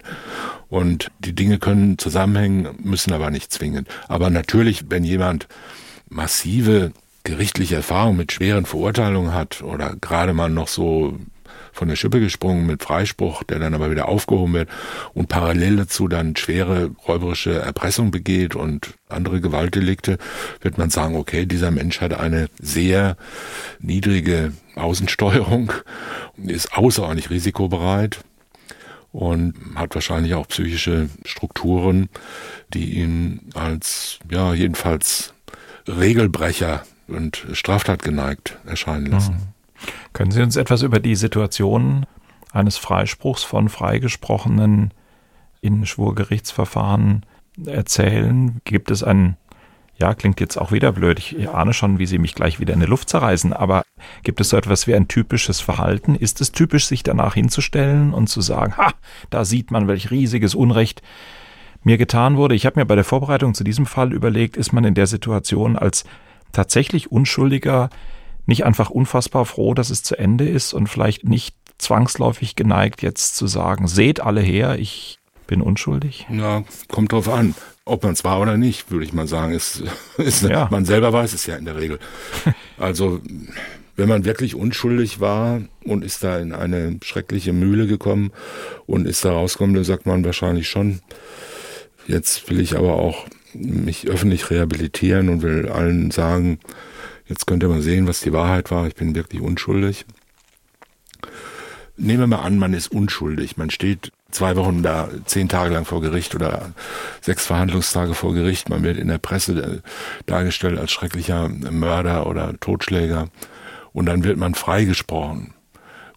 [0.70, 3.88] Und die Dinge können zusammenhängen, müssen aber nicht zwingend.
[4.08, 5.48] Aber natürlich, wenn jemand
[6.10, 6.92] massive
[7.24, 11.18] gerichtliche Erfahrung mit schweren Verurteilungen hat oder gerade mal noch so
[11.74, 14.70] von der Schippe gesprungen mit Freispruch, der dann aber wieder aufgehoben wird
[15.14, 20.18] und parallel dazu dann schwere räuberische Erpressung begeht und andere Gewaltdelikte,
[20.62, 23.18] wird man sagen, okay, dieser Mensch hat eine sehr
[23.80, 25.74] niedrige Außensteuerung,
[26.38, 28.20] ist außerordentlich risikobereit
[29.12, 32.10] und hat wahrscheinlich auch psychische Strukturen,
[32.74, 35.34] die ihn als, ja, jedenfalls
[35.88, 39.54] Regelbrecher und Straftat geneigt erscheinen lassen.
[40.14, 42.06] Können Sie uns etwas über die Situation
[42.52, 44.94] eines Freispruchs von Freigesprochenen
[45.62, 47.26] in Schwurgerichtsverfahren
[47.66, 48.62] erzählen?
[48.64, 49.38] Gibt es ein,
[49.98, 52.80] ja, klingt jetzt auch wieder blöd, ich ahne schon, wie Sie mich gleich wieder in
[52.80, 53.84] die Luft zerreißen, aber
[54.24, 56.16] gibt es so etwas wie ein typisches Verhalten?
[56.16, 58.94] Ist es typisch, sich danach hinzustellen und zu sagen, ha,
[59.30, 61.02] da sieht man, welch riesiges Unrecht
[61.84, 62.56] mir getan wurde?
[62.56, 65.76] Ich habe mir bei der Vorbereitung zu diesem Fall überlegt, ist man in der Situation
[65.76, 66.04] als
[66.52, 67.90] tatsächlich Unschuldiger
[68.46, 73.36] nicht einfach unfassbar froh, dass es zu Ende ist und vielleicht nicht zwangsläufig geneigt, jetzt
[73.36, 76.26] zu sagen, seht alle her, ich bin unschuldig?
[76.30, 77.56] Ja, kommt drauf an.
[77.86, 79.54] Ob man es war oder nicht, würde ich mal sagen.
[79.54, 79.84] Ist,
[80.18, 80.68] ist, ja.
[80.72, 82.00] Man selber weiß es ja in der Regel.
[82.80, 83.22] Also,
[83.96, 88.32] wenn man wirklich unschuldig war und ist da in eine schreckliche Mühle gekommen
[88.88, 91.00] und ist da rausgekommen, dann sagt man wahrscheinlich schon,
[92.08, 96.60] jetzt will ich aber auch mich öffentlich rehabilitieren und will allen sagen,
[97.34, 100.06] jetzt könnt ihr mal sehen, was die Wahrheit war, ich bin wirklich unschuldig.
[101.98, 103.58] Nehmen wir mal an, man ist unschuldig.
[103.58, 106.74] Man steht zwei Wochen da, zehn Tage lang vor Gericht oder
[107.22, 108.70] sechs Verhandlungstage vor Gericht.
[108.70, 109.90] Man wird in der Presse äh,
[110.26, 113.30] dargestellt als schrecklicher Mörder oder Totschläger.
[113.94, 115.54] Und dann wird man freigesprochen.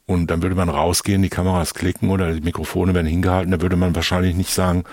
[0.06, 3.52] Und dann würde man rausgehen, die Kameras klicken oder die Mikrofone werden hingehalten.
[3.52, 4.84] Da würde man wahrscheinlich nicht sagen,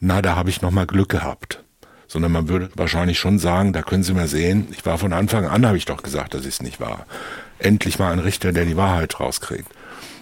[0.00, 1.62] na, da habe ich nochmal Glück gehabt.
[2.12, 5.46] Sondern man würde wahrscheinlich schon sagen, da können Sie mal sehen, ich war von Anfang
[5.46, 7.06] an, habe ich doch gesagt, dass es nicht war.
[7.58, 9.66] Endlich mal ein Richter, der die Wahrheit rauskriegt.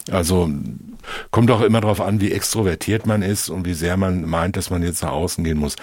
[0.08, 0.48] Also
[1.32, 4.70] kommt auch immer darauf an, wie extrovertiert man ist und wie sehr man meint, dass
[4.70, 5.74] man jetzt nach außen gehen muss.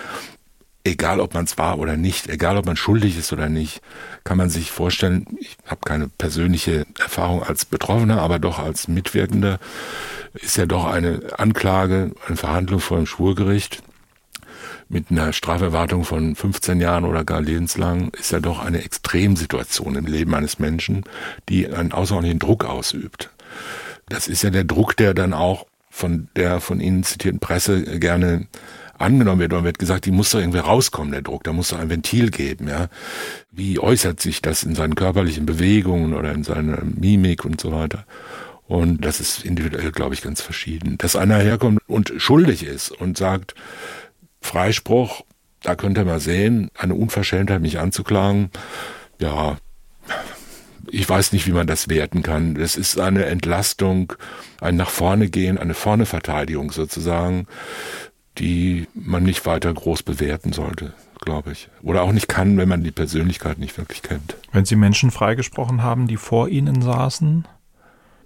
[0.86, 3.82] Egal, ob man es war oder nicht, egal, ob man schuldig ist oder nicht,
[4.24, 9.60] kann man sich vorstellen, ich habe keine persönliche Erfahrung als Betroffener, aber doch als Mitwirkender,
[10.36, 13.84] ist ja doch eine Anklage, eine Verhandlung vor dem Schwurgericht
[14.90, 20.06] mit einer Straferwartung von 15 Jahren oder gar lebenslang, ist ja doch eine Extremsituation im
[20.06, 21.04] Leben eines Menschen,
[21.50, 23.30] die einen außerordentlichen Druck ausübt.
[24.10, 28.48] Das ist ja der Druck, der dann auch von der von Ihnen zitierten Presse gerne
[28.98, 29.54] angenommen wird.
[29.54, 31.44] Und wird gesagt, die muss doch irgendwie rauskommen, der Druck.
[31.44, 32.88] Da muss doch ein Ventil geben, ja.
[33.52, 38.06] Wie äußert sich das in seinen körperlichen Bewegungen oder in seiner Mimik und so weiter?
[38.68, 40.98] Und das ist individuell, glaube ich, ganz verschieden.
[40.98, 43.56] Dass einer herkommt und schuldig ist und sagt,
[44.48, 45.24] Freispruch,
[45.62, 48.50] da könnt ihr mal sehen, eine Unverschämtheit, mich anzuklagen,
[49.20, 49.58] ja,
[50.90, 52.56] ich weiß nicht, wie man das werten kann.
[52.56, 54.14] Es ist eine Entlastung,
[54.62, 57.46] ein nach vorne gehen, eine vorne Verteidigung sozusagen,
[58.38, 61.70] die man nicht weiter groß bewerten sollte, glaube ich.
[61.82, 64.38] Oder auch nicht kann, wenn man die Persönlichkeit nicht wirklich kennt.
[64.54, 67.46] Wenn Sie Menschen freigesprochen haben, die vor Ihnen saßen,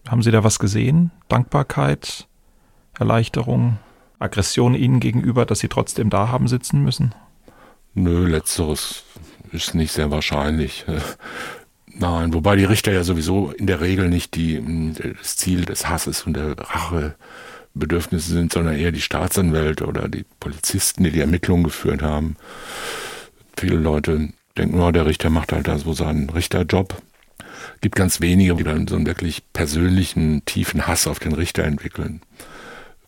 [0.07, 1.11] haben Sie da was gesehen?
[1.29, 2.27] Dankbarkeit,
[2.99, 3.79] Erleichterung,
[4.21, 7.13] Aggression Ihnen gegenüber, dass Sie trotzdem da haben sitzen müssen?
[7.93, 9.03] Nö, letzteres
[9.51, 10.85] ist nicht sehr wahrscheinlich.
[11.93, 16.23] Nein, wobei die Richter ja sowieso in der Regel nicht die, das Ziel des Hasses
[16.23, 22.01] und der Rachebedürfnisse sind, sondern eher die Staatsanwälte oder die Polizisten, die die Ermittlungen geführt
[22.01, 22.37] haben.
[23.57, 26.95] Viele Leute denken, oh, der Richter macht halt da so seinen Richterjob.
[27.81, 32.21] Gibt ganz wenige, die dann so einen wirklich persönlichen, tiefen Hass auf den Richter entwickeln.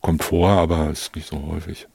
[0.04, 1.88] Kommt vor, aber ist nicht so häufig.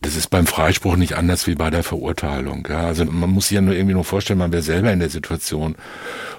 [0.00, 2.66] Das ist beim Freispruch nicht anders wie bei der Verurteilung.
[2.70, 2.86] Ja.
[2.86, 5.76] Also man muss sich ja nur irgendwie nur vorstellen, man wäre selber in der Situation.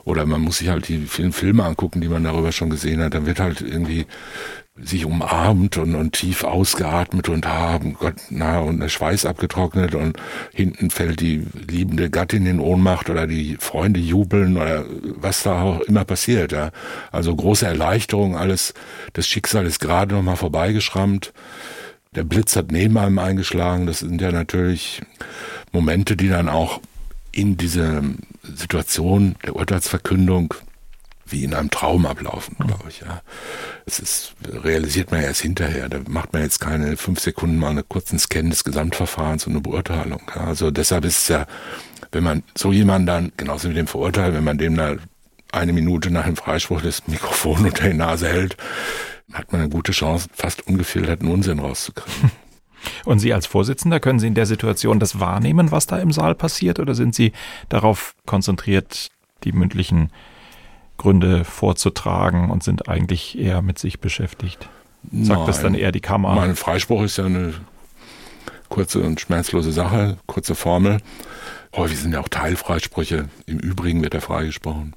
[0.05, 3.13] Oder man muss sich halt die vielen Filme angucken, die man darüber schon gesehen hat.
[3.13, 4.07] Dann wird halt irgendwie
[4.83, 10.17] sich umarmt und, und tief ausgeatmet und haben Gott, na, und der Schweiß abgetrocknet und
[10.53, 15.81] hinten fällt die liebende Gattin in Ohnmacht oder die Freunde jubeln oder was da auch
[15.81, 16.71] immer passiert, ja.
[17.11, 18.73] Also große Erleichterung, alles,
[19.13, 21.33] das Schicksal ist gerade nochmal vorbeigeschrammt
[22.15, 23.85] der Blitz hat neben einem eingeschlagen.
[23.85, 25.01] Das sind ja natürlich
[25.71, 26.81] Momente, die dann auch
[27.31, 28.03] in diese
[28.43, 30.55] Situation der Urteilsverkündung
[31.31, 33.01] wie in einem Traum ablaufen, glaube ich.
[33.01, 33.21] Ja,
[33.85, 35.89] es ist realisiert man ja erst hinterher.
[35.89, 39.61] Da macht man jetzt keine fünf Sekunden mal einen kurzen Scan des Gesamtverfahrens und eine
[39.61, 40.21] Beurteilung.
[40.35, 41.45] Ja, also deshalb ist es ja,
[42.11, 44.95] wenn man so jemanden dann genauso wie dem Verurteilt, wenn man dem da
[45.51, 48.57] eine Minute nach dem Freispruch das Mikrofon unter die Nase hält,
[49.33, 52.31] hat man eine gute Chance, fast ungefilterten Unsinn rauszukriegen.
[53.05, 56.33] Und Sie als Vorsitzender, können Sie in der Situation das wahrnehmen, was da im Saal
[56.33, 57.33] passiert, oder sind Sie
[57.67, 59.09] darauf konzentriert,
[59.43, 60.11] die mündlichen
[60.99, 64.69] Gründe vorzutragen und sind eigentlich eher mit sich beschäftigt?
[65.11, 66.35] Sagt Nein, das dann eher die Kammer?
[66.35, 67.53] Mein Freispruch ist ja eine
[68.67, 70.99] kurze und schmerzlose Sache, kurze Formel.
[71.75, 73.29] Häufig sind ja auch Teilfreisprüche.
[73.47, 74.93] Im Übrigen wird er freigesprochen.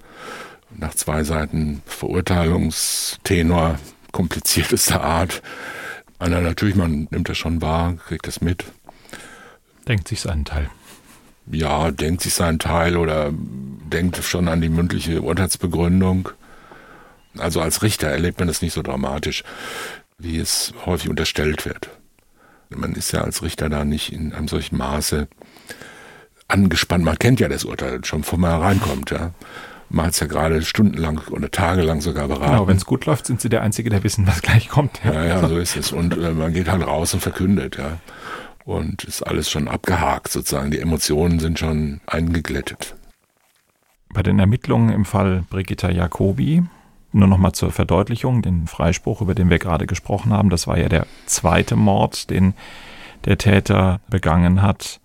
[0.76, 3.78] Nach zwei Seiten Verurteilungstenor
[4.10, 5.40] kompliziertester Art.
[6.18, 8.64] Einer natürlich, man nimmt das schon wahr, kriegt das mit.
[9.86, 10.68] Denkt sich seinen Teil.
[11.50, 16.30] Ja, denkt sich seinen Teil oder denkt schon an die mündliche Urteilsbegründung.
[17.38, 19.42] Also als Richter erlebt man das nicht so dramatisch,
[20.18, 21.90] wie es häufig unterstellt wird.
[22.70, 25.28] Man ist ja als Richter da nicht in einem solchen Maße
[26.48, 27.04] angespannt.
[27.04, 29.32] Man kennt ja das Urteil schon, bevor man reinkommt, ja
[29.92, 32.52] man hat es ja gerade stundenlang oder tagelang sogar beraten.
[32.52, 35.00] Genau, wenn es gut läuft, sind sie der Einzige, der wissen, was gleich kommt.
[35.04, 35.92] Ja, ja, ja so ist es.
[35.92, 37.98] Und äh, man geht halt raus und verkündet, ja.
[38.64, 40.70] Und ist alles schon abgehakt sozusagen.
[40.70, 42.94] Die Emotionen sind schon eingeglättet.
[44.12, 46.62] Bei den Ermittlungen im Fall Brigitta Jacobi
[47.12, 50.78] Nur noch mal zur Verdeutlichung, den Freispruch, über den wir gerade gesprochen haben, das war
[50.78, 52.54] ja der zweite Mord, den
[53.24, 55.00] der Täter begangen hat,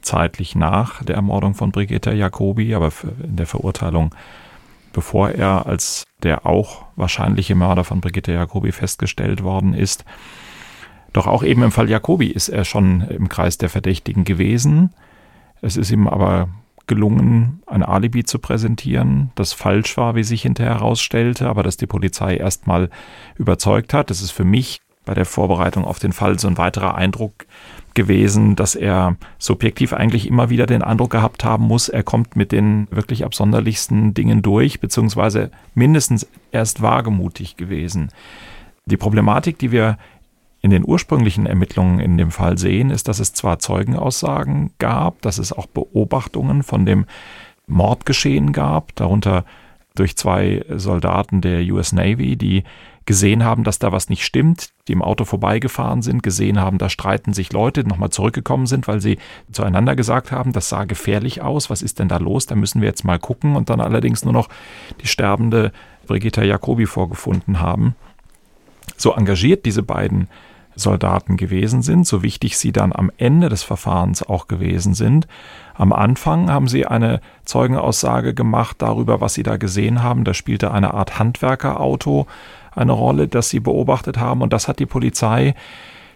[0.00, 4.14] zeitlich nach der Ermordung von Brigitta Jacobi, aber in der Verurteilung,
[4.92, 10.04] bevor er als der auch wahrscheinliche Mörder von Brigitta Jacobi festgestellt worden ist.
[11.12, 14.90] Doch auch eben im Fall Jacobi ist er schon im Kreis der Verdächtigen gewesen.
[15.60, 16.48] Es ist ihm aber
[16.86, 21.86] gelungen, ein Alibi zu präsentieren, das falsch war, wie sich hinterher herausstellte, aber das die
[21.86, 22.90] Polizei erstmal
[23.36, 24.10] überzeugt hat.
[24.10, 27.46] Das ist für mich bei der Vorbereitung auf den Fall so ein weiterer Eindruck
[27.94, 32.52] gewesen, dass er subjektiv eigentlich immer wieder den Eindruck gehabt haben muss, er kommt mit
[32.52, 38.10] den wirklich absonderlichsten Dingen durch, beziehungsweise mindestens erst wagemutig gewesen.
[38.86, 39.98] Die Problematik, die wir
[40.62, 45.38] in den ursprünglichen Ermittlungen in dem Fall sehen, ist, dass es zwar Zeugenaussagen gab, dass
[45.38, 47.06] es auch Beobachtungen von dem
[47.66, 49.44] Mordgeschehen gab, darunter
[49.94, 52.62] durch zwei Soldaten der US Navy, die
[53.04, 56.88] gesehen haben, dass da was nicht stimmt, die im Auto vorbeigefahren sind, gesehen haben, da
[56.88, 59.18] streiten sich Leute, nochmal zurückgekommen sind, weil sie
[59.50, 62.88] zueinander gesagt haben, das sah gefährlich aus, was ist denn da los, da müssen wir
[62.88, 64.48] jetzt mal gucken und dann allerdings nur noch
[65.00, 65.72] die sterbende
[66.06, 67.96] Brigitta Jacobi vorgefunden haben.
[68.96, 70.28] So engagiert diese beiden
[70.74, 75.26] Soldaten gewesen sind, so wichtig sie dann am Ende des Verfahrens auch gewesen sind.
[75.74, 80.24] Am Anfang haben sie eine Zeugenaussage gemacht darüber, was sie da gesehen haben.
[80.24, 82.26] Da spielte eine Art Handwerkerauto
[82.74, 84.42] eine Rolle, das sie beobachtet haben.
[84.42, 85.54] Und das hat die Polizei,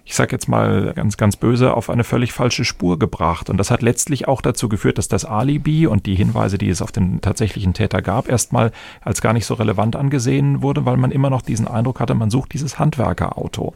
[0.04, 3.50] ich sage jetzt mal ganz, ganz böse, auf eine völlig falsche Spur gebracht.
[3.50, 6.80] Und das hat letztlich auch dazu geführt, dass das Alibi und die Hinweise, die es
[6.80, 11.10] auf den tatsächlichen Täter gab, erstmal als gar nicht so relevant angesehen wurde, weil man
[11.10, 13.74] immer noch diesen Eindruck hatte, man sucht dieses Handwerkerauto.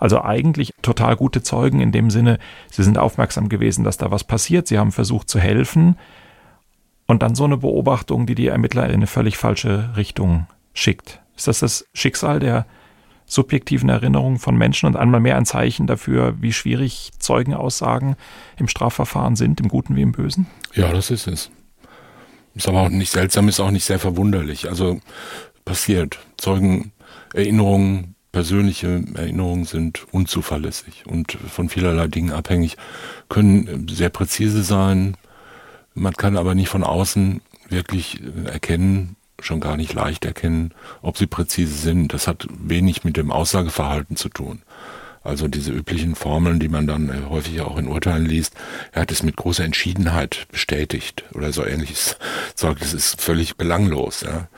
[0.00, 2.38] Also eigentlich total gute Zeugen in dem Sinne,
[2.70, 5.96] sie sind aufmerksam gewesen, dass da was passiert, sie haben versucht zu helfen
[7.06, 11.20] und dann so eine Beobachtung, die die Ermittler in eine völlig falsche Richtung schickt.
[11.36, 12.66] Ist das das Schicksal der
[13.26, 18.16] subjektiven Erinnerungen von Menschen und einmal mehr ein Zeichen dafür, wie schwierig Zeugenaussagen
[18.56, 20.46] im Strafverfahren sind, im Guten wie im Bösen?
[20.74, 21.50] Ja, das ist es.
[22.54, 24.68] Ist aber auch nicht seltsam, ist auch nicht sehr verwunderlich.
[24.68, 25.00] Also
[25.64, 26.18] passiert.
[26.38, 32.76] Zeugenerinnerungen persönliche Erinnerungen sind unzuverlässig und von vielerlei Dingen abhängig,
[33.28, 35.16] können sehr präzise sein.
[35.94, 41.26] Man kann aber nicht von außen wirklich erkennen, schon gar nicht leicht erkennen, ob sie
[41.26, 42.12] präzise sind.
[42.12, 44.62] Das hat wenig mit dem Aussageverhalten zu tun.
[45.22, 48.54] Also diese üblichen Formeln, die man dann äh, häufig auch in Urteilen liest,
[48.92, 52.16] er hat es mit großer Entschiedenheit bestätigt oder so ähnliches
[52.54, 52.78] Zeug.
[52.80, 54.22] Das ist völlig belanglos.
[54.22, 54.48] Ja.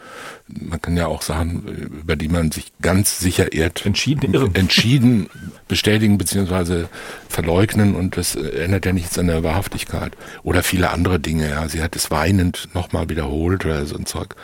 [0.48, 4.54] Man kann ja auch Sachen, über die man sich ganz sicher ehrt, entschieden, irren.
[4.54, 5.28] entschieden
[5.68, 6.86] bestätigen bzw.
[7.28, 10.16] verleugnen und das ändert ja nichts an der Wahrhaftigkeit.
[10.42, 11.48] Oder viele andere Dinge.
[11.48, 11.68] Ja.
[11.68, 14.34] Sie hat es weinend nochmal wiederholt oder so ein Zeug.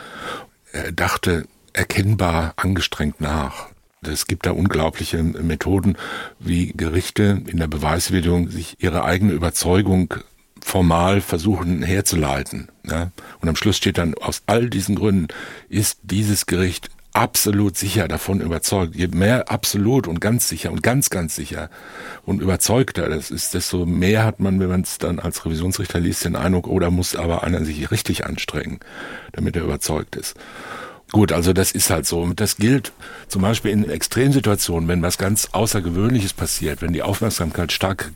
[0.71, 3.69] Er dachte erkennbar angestrengt nach.
[4.01, 5.97] Es gibt da unglaubliche Methoden,
[6.39, 10.13] wie Gerichte in der Beweiswürdigung sich ihre eigene Überzeugung
[10.69, 12.69] formal versuchen herzuleiten.
[12.85, 13.11] Ja?
[13.41, 15.27] Und am Schluss steht dann, aus all diesen Gründen
[15.67, 18.95] ist dieses Gericht absolut sicher davon überzeugt.
[18.95, 21.71] Je mehr absolut und ganz sicher und ganz, ganz sicher
[22.23, 26.23] und überzeugter das ist, desto mehr hat man, wenn man es dann als Revisionsrichter liest,
[26.23, 28.79] den Eindruck, oh, da muss aber einer sich richtig anstrengen,
[29.31, 30.35] damit er überzeugt ist.
[31.11, 32.21] Gut, also das ist halt so.
[32.21, 32.91] Und das gilt
[33.27, 38.11] zum Beispiel in Extremsituationen, wenn was ganz Außergewöhnliches passiert, wenn die Aufmerksamkeit stark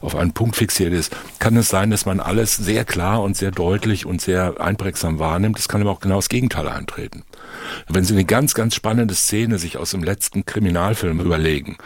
[0.00, 3.50] auf einen Punkt fixiert ist, kann es sein, dass man alles sehr klar und sehr
[3.50, 5.58] deutlich und sehr einprägsam wahrnimmt.
[5.58, 7.24] Es kann aber auch genau das Gegenteil eintreten.
[7.88, 11.76] Wenn Sie eine ganz, ganz spannende Szene sich aus dem letzten Kriminalfilm überlegen,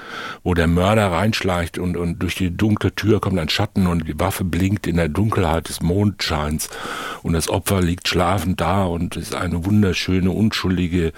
[0.42, 4.18] wo der Mörder reinschleicht und, und durch die dunkle Tür kommt ein Schatten und die
[4.18, 6.68] Waffe blinkt in der Dunkelheit des Mondscheins
[7.22, 11.12] und das Opfer liegt schlafend da und ist eine wunderschöne, unschuldige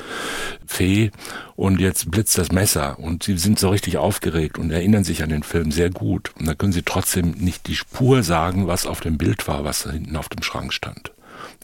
[0.66, 1.10] Fee
[1.56, 5.28] und jetzt blitzt das Messer und Sie sind so richtig aufgeregt und erinnern sich an
[5.28, 6.32] den Film sehr gut.
[6.38, 9.84] Und da können Sie trotzdem nicht die Spur sagen, was auf dem Bild war, was
[9.84, 11.12] hinten auf dem Schrank stand.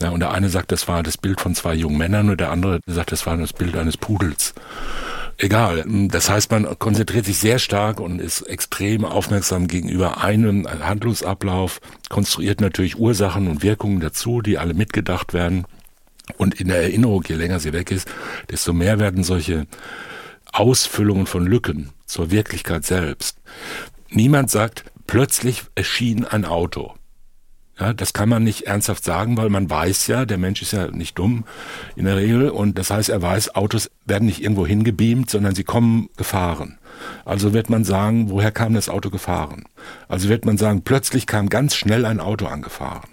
[0.00, 2.52] Ja, und der eine sagt, das war das Bild von zwei jungen Männern und der
[2.52, 4.54] andere sagt, das war das Bild eines Pudels.
[5.38, 5.84] Egal.
[6.08, 12.60] Das heißt, man konzentriert sich sehr stark und ist extrem aufmerksam gegenüber einem Handlungsablauf, konstruiert
[12.60, 15.66] natürlich Ursachen und Wirkungen dazu, die alle mitgedacht werden.
[16.36, 18.08] Und in der Erinnerung, je länger sie weg ist,
[18.50, 19.66] desto mehr werden solche
[20.52, 23.36] Ausfüllungen von Lücken zur Wirklichkeit selbst.
[24.10, 26.94] Niemand sagt, plötzlich erschien ein Auto.
[27.78, 30.90] Ja, das kann man nicht ernsthaft sagen, weil man weiß ja, der Mensch ist ja
[30.90, 31.44] nicht dumm
[31.94, 35.64] in der Regel und das heißt, er weiß, Autos werden nicht irgendwo hingebeamt, sondern sie
[35.64, 36.78] kommen gefahren.
[37.26, 39.64] Also wird man sagen, woher kam das Auto gefahren?
[40.08, 43.10] Also wird man sagen, plötzlich kam ganz schnell ein Auto angefahren.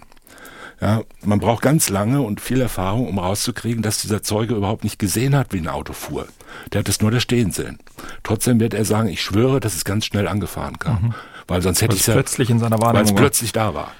[0.80, 4.98] Ja, man braucht ganz lange und viel Erfahrung, um rauszukriegen, dass dieser Zeuge überhaupt nicht
[4.98, 6.26] gesehen hat, wie ein Auto fuhr.
[6.72, 7.78] Der hat es nur da stehen sehen.
[8.22, 11.02] Trotzdem wird er sagen, ich schwöre, dass es ganz schnell angefahren kam.
[11.02, 11.14] Mhm.
[11.46, 13.06] Weil sonst hätte ich es ja, plötzlich in seiner Wahrnehmung.
[13.08, 13.92] Weil es plötzlich da war.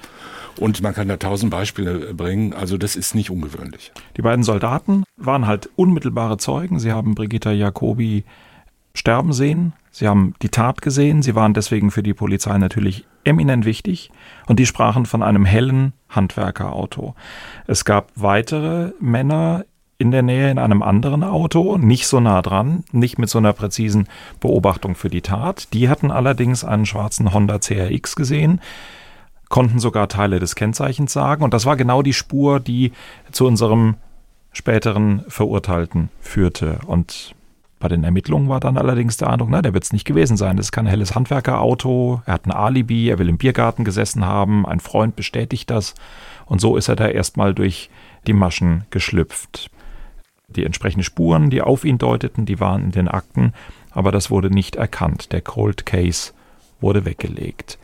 [0.59, 2.53] Und man kann da tausend Beispiele bringen.
[2.53, 3.93] Also das ist nicht ungewöhnlich.
[4.17, 6.79] Die beiden Soldaten waren halt unmittelbare Zeugen.
[6.79, 8.25] Sie haben Brigitta Jacobi
[8.95, 9.73] sterben sehen.
[9.91, 11.23] Sie haben die Tat gesehen.
[11.23, 14.11] Sie waren deswegen für die Polizei natürlich eminent wichtig.
[14.47, 17.15] Und die sprachen von einem hellen Handwerkerauto.
[17.67, 19.65] Es gab weitere Männer
[19.99, 23.53] in der Nähe in einem anderen Auto, nicht so nah dran, nicht mit so einer
[23.53, 24.09] präzisen
[24.41, 25.73] Beobachtung für die Tat.
[25.73, 28.61] Die hatten allerdings einen schwarzen Honda CRX gesehen,
[29.49, 31.45] konnten sogar Teile des Kennzeichens sagen.
[31.45, 32.93] Und das war genau die Spur, die
[33.31, 33.95] zu unserem
[34.53, 36.81] späteren Verurteilten führte.
[36.87, 37.35] Und
[37.85, 40.57] bei den Ermittlungen war dann allerdings der Eindruck, na, der wird es nicht gewesen sein.
[40.57, 44.65] Das ist kein helles Handwerkerauto, er hat ein Alibi, er will im Biergarten gesessen haben,
[44.65, 45.93] ein Freund bestätigt das.
[46.47, 47.91] Und so ist er da erstmal durch
[48.27, 49.71] die Maschen geschlüpft.
[50.49, 53.53] Die entsprechenden Spuren, die auf ihn deuteten, die waren in den Akten,
[53.91, 55.33] aber das wurde nicht erkannt.
[55.33, 56.33] Der Cold Case
[56.81, 57.79] wurde weggelegt.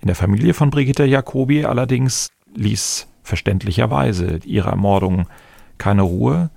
[0.00, 5.26] In der Familie von Brigitte Jacobi allerdings ließ verständlicherweise ihre Ermordung
[5.76, 6.48] keine Ruhe.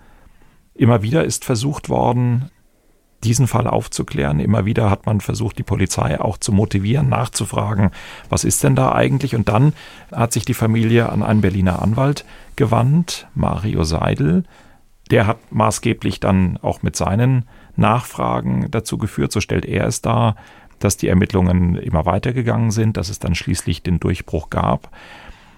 [0.75, 2.49] Immer wieder ist versucht worden,
[3.24, 4.39] diesen Fall aufzuklären.
[4.39, 7.91] Immer wieder hat man versucht, die Polizei auch zu motivieren, nachzufragen,
[8.30, 9.36] was ist denn da eigentlich?
[9.36, 9.74] Und dann
[10.11, 14.43] hat sich die Familie an einen Berliner Anwalt gewandt, Mario Seidel.
[15.11, 17.45] Der hat maßgeblich dann auch mit seinen
[17.76, 20.36] Nachfragen dazu geführt, so stellt er es dar,
[20.80, 24.89] dass die Ermittlungen immer weitergegangen sind, dass es dann schließlich den Durchbruch gab.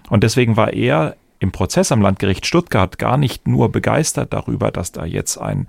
[0.10, 4.92] Und deswegen war er im Prozess am Landgericht Stuttgart gar nicht nur begeistert darüber, dass
[4.92, 5.68] da jetzt ein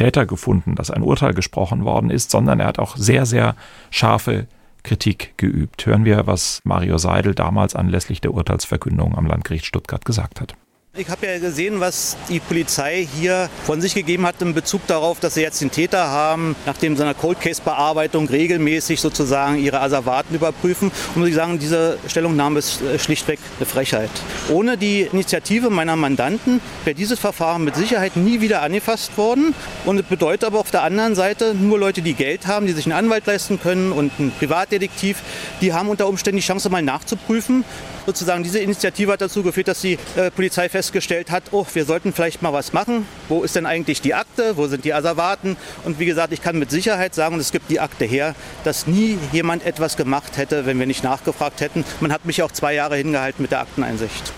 [0.00, 3.54] Täter gefunden, dass ein Urteil gesprochen worden ist, sondern er hat auch sehr, sehr
[3.90, 4.46] scharfe
[4.82, 5.84] Kritik geübt.
[5.84, 10.54] Hören wir, was Mario Seidel damals anlässlich der Urteilsverkündung am Landgericht Stuttgart gesagt hat.
[10.96, 15.20] Ich habe ja gesehen, was die Polizei hier von sich gegeben hat in Bezug darauf,
[15.20, 19.82] dass sie jetzt den Täter haben, nachdem so einer Cold Case Bearbeitung regelmäßig sozusagen ihre
[19.82, 20.90] Asservaten überprüfen.
[21.14, 24.10] Und muss ich sagen, diese Stellungnahme ist äh, schlichtweg eine Frechheit.
[24.48, 29.54] Ohne die Initiative meiner Mandanten wäre dieses Verfahren mit Sicherheit nie wieder angefasst worden.
[29.84, 32.86] Und es bedeutet aber auf der anderen Seite, nur Leute, die Geld haben, die sich
[32.86, 35.18] einen Anwalt leisten können und einen Privatdetektiv,
[35.60, 37.64] die haben unter Umständen die Chance mal nachzuprüfen.
[38.06, 41.84] Sozusagen diese Initiative hat dazu geführt, dass die äh, Polizei fest festgestellt hat, oh, wir
[41.84, 43.06] sollten vielleicht mal was machen.
[43.28, 44.56] Wo ist denn eigentlich die Akte?
[44.56, 45.58] Wo sind die Asservaten?
[45.84, 49.18] Und wie gesagt, ich kann mit Sicherheit sagen, es gibt die Akte her, dass nie
[49.30, 51.84] jemand etwas gemacht hätte, wenn wir nicht nachgefragt hätten.
[52.00, 54.32] Man hat mich auch zwei Jahre hingehalten mit der Akteneinsicht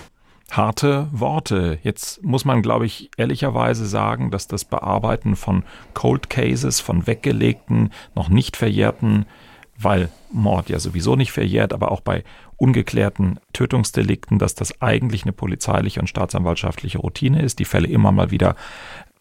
[0.51, 1.79] harte Worte.
[1.81, 5.63] Jetzt muss man, glaube ich, ehrlicherweise sagen, dass das Bearbeiten von
[5.95, 9.25] Cold Cases, von weggelegten, noch nicht verjährten,
[9.77, 12.23] weil Mord ja sowieso nicht verjährt, aber auch bei
[12.57, 18.31] ungeklärten Tötungsdelikten, dass das eigentlich eine polizeiliche und staatsanwaltschaftliche Routine ist, die Fälle immer mal
[18.31, 18.55] wieder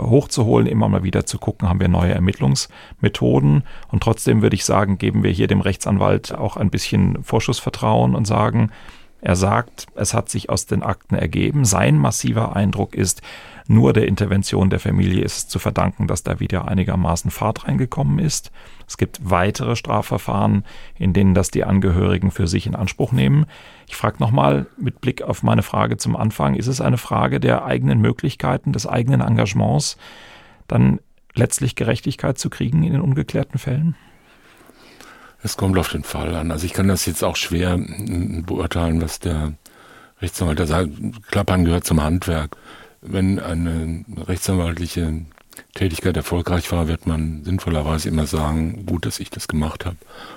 [0.00, 3.64] hochzuholen, immer mal wieder zu gucken, haben wir neue Ermittlungsmethoden.
[3.88, 8.26] Und trotzdem würde ich sagen, geben wir hier dem Rechtsanwalt auch ein bisschen Vorschussvertrauen und
[8.26, 8.70] sagen,
[9.20, 11.64] er sagt, es hat sich aus den Akten ergeben.
[11.64, 13.22] Sein massiver Eindruck ist,
[13.72, 18.52] nur der Intervention der Familie ist zu verdanken, dass da wieder einigermaßen Fahrt reingekommen ist.
[18.86, 20.64] Es gibt weitere Strafverfahren,
[20.98, 23.46] in denen das die Angehörigen für sich in Anspruch nehmen.
[23.88, 27.64] Ich frage nochmal mit Blick auf meine Frage zum Anfang, ist es eine Frage der
[27.64, 29.96] eigenen Möglichkeiten, des eigenen Engagements,
[30.68, 31.00] dann
[31.34, 33.96] letztlich Gerechtigkeit zu kriegen in den ungeklärten Fällen?
[35.42, 36.52] Es kommt auf den Fall an.
[36.52, 37.78] Also ich kann das jetzt auch schwer
[38.46, 39.54] beurteilen, was der
[40.20, 40.90] Rechtsanwalt da sagt.
[41.30, 42.56] Klappern gehört zum Handwerk
[43.02, 45.26] wenn eine rechtsanwaltliche
[45.74, 49.96] Tätigkeit erfolgreich war, wird man sinnvollerweise immer sagen, gut, dass ich das gemacht habe.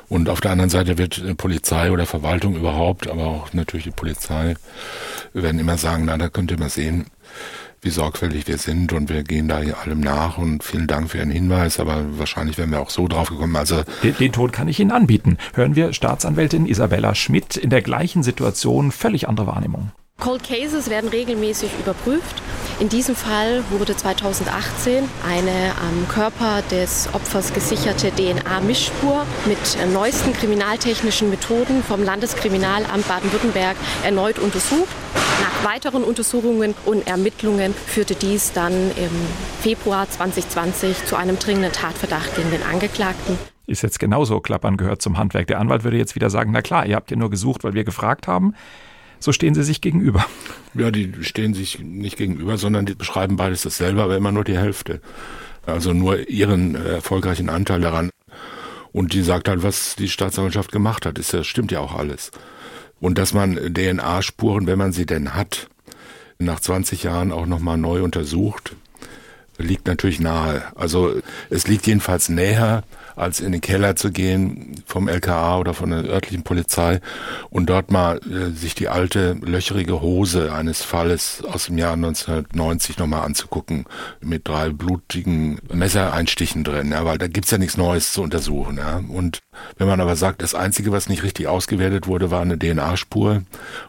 [0.09, 4.55] Und auf der anderen Seite wird Polizei oder Verwaltung überhaupt, aber auch natürlich die Polizei,
[5.33, 7.05] werden immer sagen, na, da könnt ihr mal sehen,
[7.81, 11.29] wie sorgfältig wir sind und wir gehen da allem nach und vielen Dank für Ihren
[11.29, 13.55] Hinweis, aber wahrscheinlich wären wir auch so drauf gekommen.
[13.55, 15.37] Also den, den Tod kann ich Ihnen anbieten.
[15.53, 19.91] Hören wir Staatsanwältin Isabella Schmidt in der gleichen Situation, völlig andere Wahrnehmung.
[20.25, 22.41] Cold Cases werden regelmäßig überprüft.
[22.79, 31.29] In diesem Fall wurde 2018 eine am Körper des Opfers gesicherte DNA-Mischspur mit neuesten kriminaltechnischen
[31.29, 34.89] Methoden vom Landeskriminalamt Baden-Württemberg erneut untersucht.
[35.13, 39.11] Nach weiteren Untersuchungen und Ermittlungen führte dies dann im
[39.61, 43.37] Februar 2020 zu einem dringenden Tatverdacht gegen den Angeklagten
[43.67, 45.47] ist jetzt genauso klappern gehört zum Handwerk.
[45.47, 47.83] Der Anwalt würde jetzt wieder sagen, na klar, ihr habt ja nur gesucht, weil wir
[47.83, 48.53] gefragt haben
[49.19, 50.25] so stehen sie sich gegenüber.
[50.73, 54.57] Ja, die stehen sich nicht gegenüber, sondern die beschreiben beides dasselbe, aber immer nur die
[54.57, 55.01] Hälfte.
[55.65, 58.09] Also nur ihren äh, erfolgreichen Anteil daran.
[58.91, 61.19] Und die sagt halt, was die Staatsanwaltschaft gemacht hat.
[61.31, 62.31] Ja, stimmt ja auch alles.
[62.99, 65.67] Und dass man DNA-Spuren, wenn man sie denn hat,
[66.39, 68.75] nach 20 Jahren auch nochmal neu untersucht.
[69.57, 70.63] Liegt natürlich nahe.
[70.75, 71.15] Also
[71.49, 72.83] es liegt jedenfalls näher,
[73.15, 76.99] als in den Keller zu gehen vom LKA oder von der örtlichen Polizei
[77.49, 82.97] und dort mal äh, sich die alte löcherige Hose eines Falles aus dem Jahr 1990
[82.97, 83.85] nochmal anzugucken
[84.21, 88.77] mit drei blutigen Messereinstichen drin, ja, weil da gibt's ja nichts Neues zu untersuchen.
[88.77, 89.01] Ja.
[89.07, 89.39] Und
[89.77, 93.43] wenn man aber sagt, das Einzige, was nicht richtig ausgewertet wurde, war eine DNA-Spur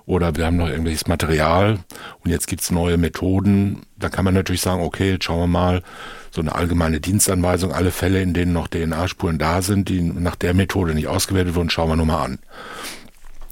[0.06, 1.78] oder wir haben noch irgendwelches Material
[2.24, 5.82] und jetzt gibt's neue Methoden, da kann man natürlich sagen, okay, jetzt schauen wir mal,
[6.30, 10.54] so eine allgemeine Dienstanweisung, alle Fälle, in denen noch DNA-Spuren da sind, die nach der
[10.54, 12.38] Methode nicht ausgewertet wurden, schauen wir nochmal an.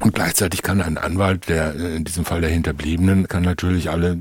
[0.01, 4.19] Und gleichzeitig kann ein Anwalt, der äh, in diesem Fall der Hinterbliebenen, kann natürlich alle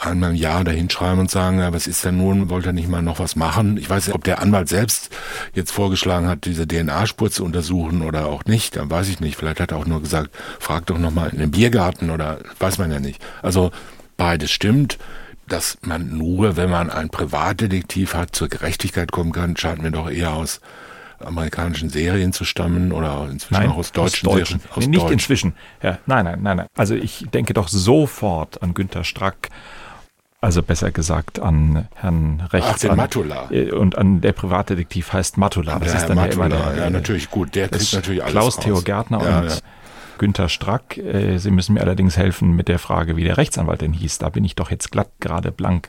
[0.00, 3.02] einmal im Jahr dahinschreiben und sagen, ja, was ist denn nun, wollt ihr nicht mal
[3.02, 3.76] noch was machen?
[3.76, 5.10] Ich weiß nicht, ob der Anwalt selbst
[5.54, 9.36] jetzt vorgeschlagen hat, diese DNA-Spur zu untersuchen oder auch nicht, dann weiß ich nicht.
[9.36, 10.30] Vielleicht hat er auch nur gesagt,
[10.60, 13.22] frag doch nochmal in den Biergarten oder weiß man ja nicht.
[13.42, 13.70] Also
[14.16, 14.98] beides stimmt
[15.48, 20.10] dass man nur, wenn man einen Privatdetektiv hat, zur Gerechtigkeit kommen kann, scheint mir doch
[20.10, 20.60] eher aus
[21.24, 24.60] amerikanischen Serien zu stammen oder inzwischen nein, auch aus deutschen, aus deutschen.
[24.60, 24.76] Serien.
[24.76, 25.12] Aus nicht Deutsch.
[25.12, 25.54] inzwischen.
[25.82, 26.66] Ja, nein, nein, nein, nein.
[26.76, 29.48] Also ich denke doch sofort an Günter Strack,
[30.40, 32.68] also besser gesagt an Herrn Rechts.
[32.70, 33.50] Ach, den Matula.
[33.50, 35.78] Äh, und an der Privatdetektiv heißt Matula.
[35.80, 37.56] Das ist Herr dann Matula, ja immer der, ja, natürlich gut.
[37.56, 38.64] Der kriegt natürlich alles Klaus raus.
[38.64, 39.56] Theo Gärtner Ja, und ja.
[40.18, 40.96] Günter Strack.
[40.98, 44.18] Äh, Sie müssen mir allerdings helfen mit der Frage, wie der Rechtsanwalt denn hieß.
[44.18, 45.88] Da bin ich doch jetzt glatt gerade blank.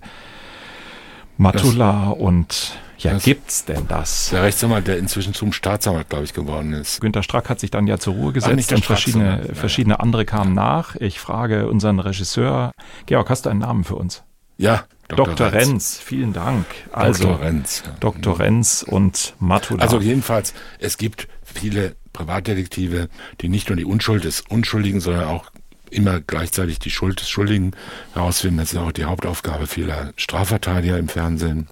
[1.37, 4.29] Matula und ja, das- gibt's denn das?
[4.31, 6.99] Der Rechtsanwalt, der inzwischen zum Staatsanwalt, glaube ich, geworden ist.
[6.99, 9.53] Günter Strack hat sich dann ja zur Ruhe gesetzt der und verschiedene, ja, ja.
[9.53, 10.95] verschiedene andere kamen nach.
[10.97, 12.71] Ich frage unseren Regisseur,
[13.05, 14.23] Georg, hast du einen Namen für uns?
[14.57, 15.53] Ja, Dr.
[15.53, 16.65] Renz, vielen Dank.
[16.91, 17.39] Also, Dr.
[17.41, 17.83] Renz.
[17.85, 17.93] ja.
[18.01, 18.39] Dr.
[18.39, 19.81] Renz und Matula.
[19.81, 23.09] Also jedenfalls, es gibt viele Privatdetektive,
[23.41, 25.51] die nicht nur die Unschuld des Unschuldigen, sondern auch
[25.89, 27.71] immer gleichzeitig die Schuld des Schuldigen
[28.13, 28.57] herausfinden.
[28.57, 31.67] Das ist auch die Hauptaufgabe vieler Strafverteidiger im Fernsehen,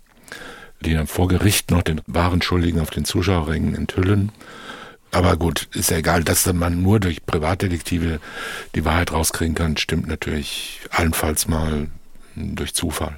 [0.82, 4.32] die dann vor Gericht noch den wahren Schuldigen auf den Zuschauerrängen enthüllen.
[5.12, 8.20] Aber gut, ist ja egal, dass man nur durch Privatdetektive
[8.76, 11.88] die Wahrheit rauskriegen kann, stimmt natürlich allenfalls mal
[12.36, 13.18] durch Zufall.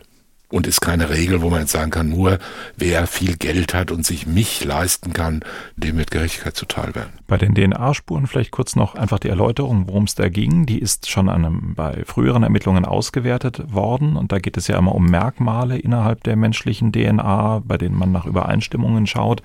[0.52, 2.40] Und ist keine Regel, wo man jetzt sagen kann, nur
[2.76, 5.42] wer viel Geld hat und sich mich leisten kann,
[5.76, 7.12] dem wird Gerechtigkeit zuteil werden.
[7.28, 10.66] Bei den DNA-Spuren vielleicht kurz noch einfach die Erläuterung, worum es da ging.
[10.66, 14.96] Die ist schon einem, bei früheren Ermittlungen ausgewertet worden und da geht es ja immer
[14.96, 19.44] um Merkmale innerhalb der menschlichen DNA, bei denen man nach Übereinstimmungen schaut.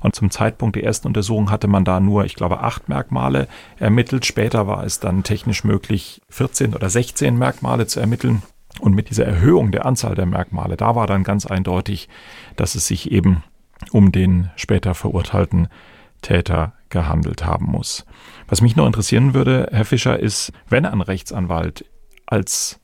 [0.00, 3.46] Und zum Zeitpunkt der ersten Untersuchung hatte man da nur, ich glaube, acht Merkmale
[3.78, 4.26] ermittelt.
[4.26, 8.42] Später war es dann technisch möglich, 14 oder 16 Merkmale zu ermitteln.
[8.82, 12.08] Und mit dieser Erhöhung der Anzahl der Merkmale, da war dann ganz eindeutig,
[12.56, 13.44] dass es sich eben
[13.92, 15.68] um den später verurteilten
[16.20, 18.04] Täter gehandelt haben muss.
[18.48, 21.84] Was mich noch interessieren würde, Herr Fischer, ist, wenn ein Rechtsanwalt
[22.26, 22.80] als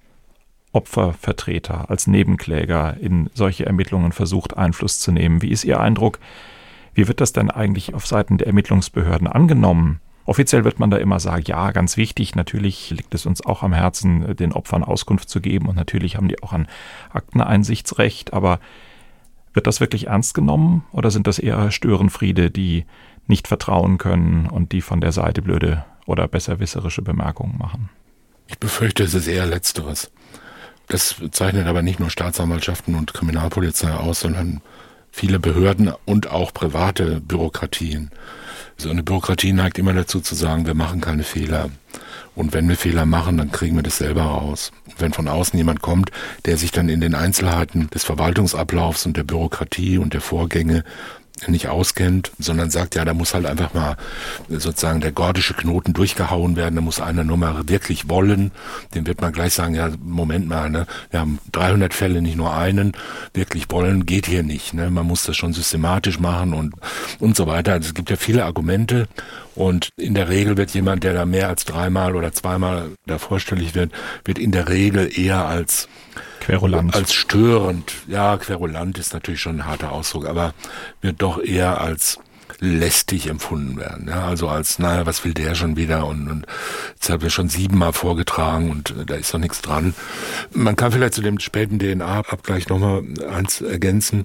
[0.70, 6.20] Opfervertreter, als Nebenkläger in solche Ermittlungen versucht, Einfluss zu nehmen, wie ist Ihr Eindruck?
[6.94, 10.00] Wie wird das denn eigentlich auf Seiten der Ermittlungsbehörden angenommen?
[10.28, 13.72] Offiziell wird man da immer sagen, ja, ganz wichtig, natürlich liegt es uns auch am
[13.72, 16.68] Herzen, den Opfern Auskunft zu geben und natürlich haben die auch ein
[17.10, 18.60] Akteneinsichtsrecht, aber
[19.54, 22.84] wird das wirklich ernst genommen oder sind das eher Störenfriede, die
[23.26, 27.88] nicht vertrauen können und die von der Seite blöde oder besserwisserische Bemerkungen machen?
[28.48, 30.10] Ich befürchte, es ist eher Letzteres.
[30.88, 34.60] Das zeichnet aber nicht nur Staatsanwaltschaften und Kriminalpolizei aus, sondern
[35.10, 38.10] viele Behörden und auch private Bürokratien.
[38.76, 41.70] So eine Bürokratie neigt immer dazu zu sagen, wir machen keine Fehler.
[42.36, 44.70] Und wenn wir Fehler machen, dann kriegen wir das selber raus.
[44.96, 46.12] Wenn von außen jemand kommt,
[46.44, 50.84] der sich dann in den Einzelheiten des Verwaltungsablaufs und der Bürokratie und der Vorgänge
[51.46, 53.96] nicht auskennt, sondern sagt, ja, da muss halt einfach mal
[54.48, 58.50] sozusagen der gordische Knoten durchgehauen werden, da muss einer nur mal wirklich wollen,
[58.94, 62.54] dem wird man gleich sagen, ja, Moment mal, ne, wir haben 300 Fälle, nicht nur
[62.54, 62.92] einen,
[63.34, 66.74] wirklich wollen geht hier nicht, ne, man muss das schon systematisch machen und,
[67.20, 67.74] und so weiter.
[67.74, 69.06] Also es gibt ja viele Argumente
[69.54, 73.74] und in der Regel wird jemand, der da mehr als dreimal oder zweimal da vorstellig
[73.74, 73.92] wird,
[74.24, 75.88] wird in der Regel eher als
[76.48, 76.94] Querulant.
[76.94, 80.54] als störend, ja, querulant ist natürlich schon ein harter Ausdruck, aber
[81.02, 82.18] wird doch eher als
[82.60, 84.08] lästig empfunden werden.
[84.08, 86.06] Ja, also als, naja, was will der schon wieder?
[86.06, 86.46] Und, und
[86.94, 89.94] jetzt haben wir schon siebenmal vorgetragen und äh, da ist doch nichts dran.
[90.52, 94.24] Man kann vielleicht zu dem späten DNA-Abgleich nochmal eins ergänzen.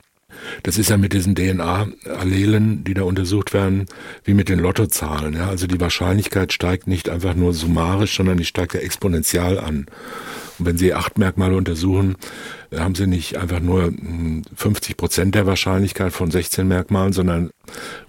[0.63, 3.85] Das ist ja mit diesen DNA-Allelen, die da untersucht werden,
[4.23, 5.33] wie mit den Lottozahlen.
[5.33, 5.49] Ja?
[5.49, 9.85] Also die Wahrscheinlichkeit steigt nicht einfach nur summarisch, sondern die steigt ja exponentiell an.
[10.59, 12.15] Und wenn Sie acht Merkmale untersuchen,
[12.75, 17.49] haben Sie nicht einfach nur hm, 50 Prozent der Wahrscheinlichkeit von 16 Merkmalen, sondern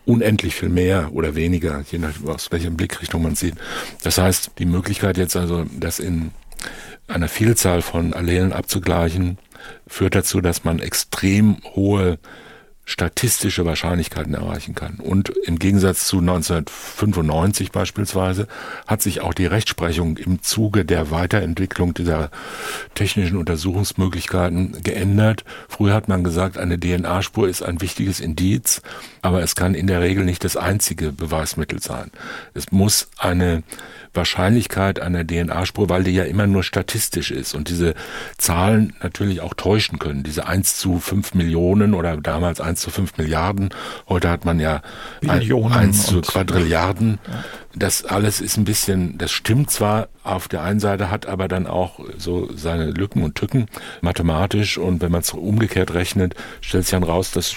[0.04, 3.54] unendlich viel mehr oder weniger, je nach aus welcher Blickrichtung man sieht.
[4.02, 6.30] Das heißt, die Möglichkeit jetzt also, dass in
[7.06, 9.38] einer Vielzahl von Allelen abzugleichen,
[9.86, 12.18] führt dazu, dass man extrem hohe
[12.86, 14.96] statistische Wahrscheinlichkeiten erreichen kann.
[14.96, 18.46] Und im Gegensatz zu 1995 beispielsweise
[18.86, 22.30] hat sich auch die Rechtsprechung im Zuge der Weiterentwicklung dieser
[22.94, 25.44] technischen Untersuchungsmöglichkeiten geändert.
[25.68, 28.82] Früher hat man gesagt, eine DNA-Spur ist ein wichtiges Indiz,
[29.22, 32.10] aber es kann in der Regel nicht das einzige Beweismittel sein.
[32.52, 33.62] Es muss eine
[34.14, 37.94] Wahrscheinlichkeit einer DNA-Spur, weil die ja immer nur statistisch ist und diese
[38.38, 40.22] Zahlen natürlich auch täuschen können.
[40.22, 43.70] Diese 1 zu 5 Millionen oder damals 1 zu 5 Milliarden.
[44.08, 44.82] Heute hat man ja
[45.20, 47.18] Billionen 1 zu Quadrilliarden.
[47.26, 47.44] Ja.
[47.76, 51.66] Das alles ist ein bisschen, das stimmt zwar auf der einen Seite, hat aber dann
[51.66, 53.66] auch so seine Lücken und Tücken
[54.00, 57.56] mathematisch und wenn man es umgekehrt rechnet, stellt sich dann raus, dass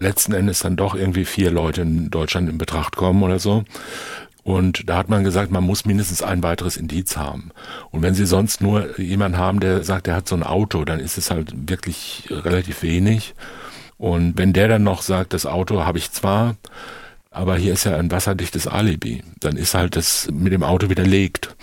[0.00, 3.64] letzten Endes dann doch irgendwie vier Leute in Deutschland in Betracht kommen oder so.
[4.48, 7.50] Und da hat man gesagt, man muss mindestens ein weiteres Indiz haben.
[7.90, 11.00] Und wenn Sie sonst nur jemanden haben, der sagt, er hat so ein Auto, dann
[11.00, 13.34] ist es halt wirklich relativ wenig.
[13.98, 16.56] Und wenn der dann noch sagt, das Auto habe ich zwar,
[17.30, 21.54] aber hier ist ja ein wasserdichtes Alibi, dann ist halt das mit dem Auto widerlegt.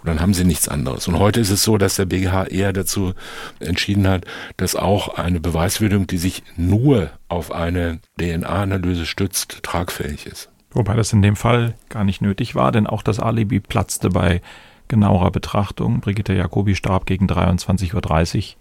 [0.00, 1.08] Und dann haben sie nichts anderes.
[1.08, 3.14] Und heute ist es so, dass der BGH eher dazu
[3.58, 4.26] entschieden hat,
[4.58, 10.50] dass auch eine Beweiswürdigung, die sich nur auf eine DNA-Analyse stützt, tragfähig ist.
[10.74, 14.42] Wobei das in dem Fall gar nicht nötig war, denn auch das Alibi platzte bei
[14.88, 16.00] genauerer Betrachtung.
[16.00, 18.54] Brigitte Jacobi starb gegen 23.30 Uhr.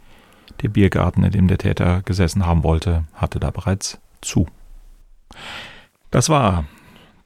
[0.61, 4.47] Der Biergarten, in dem der Täter gesessen haben wollte, hatte da bereits zu.
[6.11, 6.65] Das war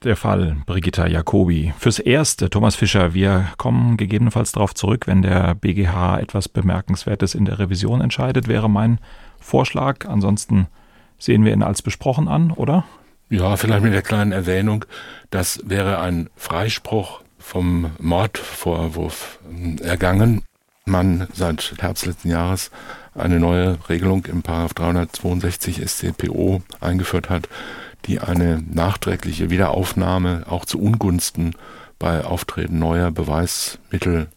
[0.02, 1.74] der Fall Brigitta Jacobi.
[1.78, 7.44] Fürs Erste, Thomas Fischer, wir kommen gegebenenfalls darauf zurück, wenn der BGH etwas Bemerkenswertes in
[7.44, 8.98] der Revision entscheidet, wäre mein
[9.38, 10.06] Vorschlag.
[10.06, 10.68] Ansonsten
[11.18, 12.84] sehen wir ihn als besprochen an, oder?
[13.30, 14.86] Ja, vielleicht mit der kleinen Erwähnung,
[15.28, 19.38] das wäre ein Freispruch vom Mordvorwurf
[19.82, 20.42] ergangen.
[20.86, 22.70] Man seit Herbst letzten Jahres
[23.14, 27.50] eine neue Regelung im Paragraph 362 StPO eingeführt hat,
[28.06, 31.54] die eine nachträgliche Wiederaufnahme auch zu Ungunsten
[31.98, 34.28] bei Auftreten neuer Beweismittel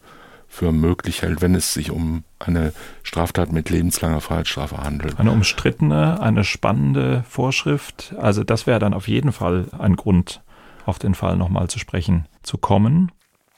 [0.51, 2.73] für möglich hält, wenn es sich um eine
[3.03, 5.17] Straftat mit lebenslanger Freiheitsstrafe handelt.
[5.17, 8.13] Eine umstrittene, eine spannende Vorschrift.
[8.19, 10.41] Also das wäre dann auf jeden Fall ein Grund,
[10.85, 13.13] auf den Fall nochmal zu sprechen zu kommen.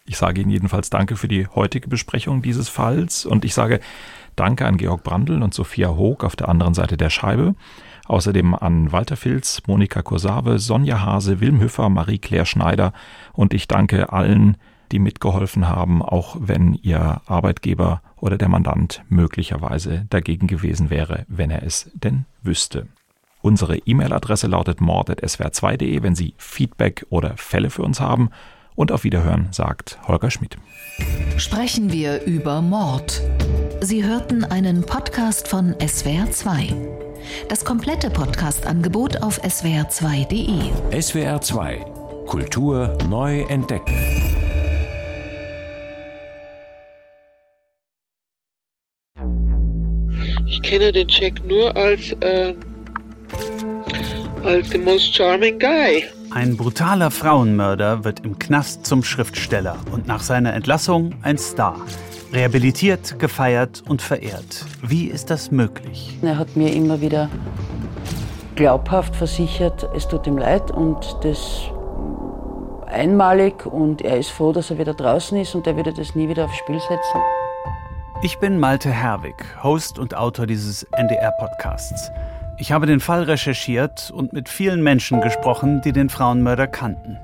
[0.06, 3.80] Ich sage Ihnen jedenfalls Danke für die heutige Besprechung dieses Falls und ich sage
[4.36, 7.56] Danke an Georg Brandl und Sophia Hoog auf der anderen Seite der Scheibe.
[8.06, 12.94] Außerdem an Walter Filz, Monika Kursave, Sonja Hase, Wilm Hüffer, Marie-Claire Schneider
[13.34, 14.58] und ich danke allen,
[14.94, 21.52] die mitgeholfen haben, auch wenn ihr Arbeitgeber oder der Mandant möglicherweise dagegen gewesen wäre, wenn
[21.52, 22.88] er es denn wüsste.
[23.42, 28.30] Unsere E-Mail-Adresse lautet mord.swr2.de, wenn Sie Feedback oder Fälle für uns haben.
[28.76, 30.58] Und auf Wiederhören sagt Holger Schmidt.
[31.38, 33.22] Sprechen wir über Mord.
[33.82, 36.74] Sie hörten einen Podcast von SWR2.
[37.50, 40.72] Das komplette Podcast-Angebot auf swr2.de.
[40.92, 44.43] SWR2 Kultur neu entdecken.
[50.54, 52.54] Ich kenne den Jack nur als, äh,
[54.44, 56.04] als the most charming guy.
[56.30, 61.82] Ein brutaler Frauenmörder wird im Knast zum Schriftsteller und nach seiner Entlassung ein Star.
[62.32, 64.64] Rehabilitiert, gefeiert und verehrt.
[64.84, 66.20] Wie ist das möglich?
[66.22, 67.32] Er hat mir immer wieder
[68.54, 71.64] glaubhaft versichert, es tut ihm leid und das
[72.86, 76.30] einmalig und er ist froh, dass er wieder draußen ist und er würde das nie
[76.30, 77.22] wieder aufs Spiel setzen.
[78.26, 82.10] Ich bin Malte Herwig, Host und Autor dieses NDR-Podcasts.
[82.58, 87.18] Ich habe den Fall recherchiert und mit vielen Menschen gesprochen, die den Frauenmörder kannten.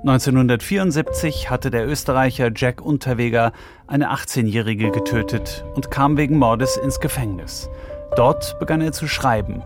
[0.00, 3.52] 1974 hatte der Österreicher Jack Unterweger
[3.86, 7.70] eine 18-Jährige getötet und kam wegen Mordes ins Gefängnis.
[8.16, 9.62] Dort begann er zu schreiben.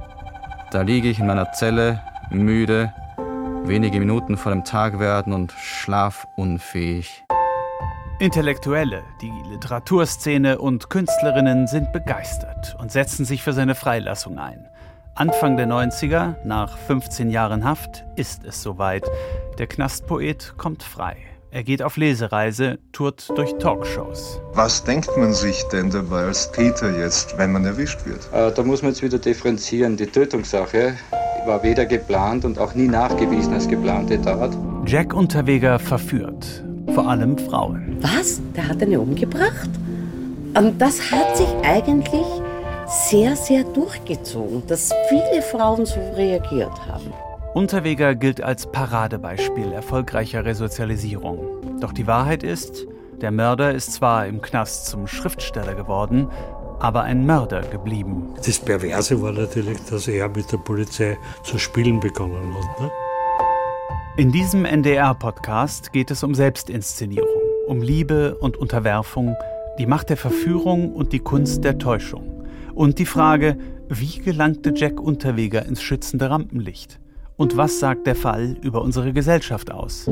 [0.72, 2.92] Da liege ich in meiner Zelle, müde,
[3.64, 7.24] wenige Minuten vor dem Tag werden und schlafunfähig.
[8.18, 14.66] Intellektuelle, die Literaturszene und Künstlerinnen sind begeistert und setzen sich für seine Freilassung ein.
[15.14, 19.04] Anfang der 90er, nach 15 Jahren Haft, ist es soweit.
[19.58, 21.18] Der Knastpoet kommt frei.
[21.50, 24.40] Er geht auf Lesereise, tourt durch Talkshows.
[24.54, 28.30] Was denkt man sich denn dabei als Täter jetzt, wenn man erwischt wird?
[28.32, 29.98] Äh, da muss man jetzt wieder differenzieren.
[29.98, 30.94] Die Tötungssache
[31.44, 34.56] war weder geplant und auch nie nachgewiesen als geplante Tat.
[34.86, 36.65] Jack Unterweger verführt
[36.96, 37.98] vor allem Frauen.
[38.00, 38.40] Was?
[38.56, 39.68] Der hat eine umgebracht?
[40.54, 42.26] Und das hat sich eigentlich
[42.86, 47.12] sehr, sehr durchgezogen, dass viele Frauen so reagiert haben.
[47.52, 51.40] Unterweger gilt als Paradebeispiel erfolgreicher Resozialisierung.
[51.82, 52.86] Doch die Wahrheit ist,
[53.20, 56.28] Der Mörder ist zwar im Knast zum Schriftsteller geworden,
[56.80, 58.34] aber ein Mörder geblieben.
[58.44, 62.80] Das Perverse war natürlich, dass er mit der Polizei zu spielen begonnen hat.
[62.82, 62.90] Ne?
[64.18, 67.28] In diesem NDR-Podcast geht es um Selbstinszenierung,
[67.66, 69.36] um Liebe und Unterwerfung,
[69.78, 72.46] die Macht der Verführung und die Kunst der Täuschung.
[72.74, 73.58] Und die Frage,
[73.90, 76.98] wie gelangte Jack Unterweger ins schützende Rampenlicht?
[77.36, 80.10] Und was sagt der Fall über unsere Gesellschaft aus?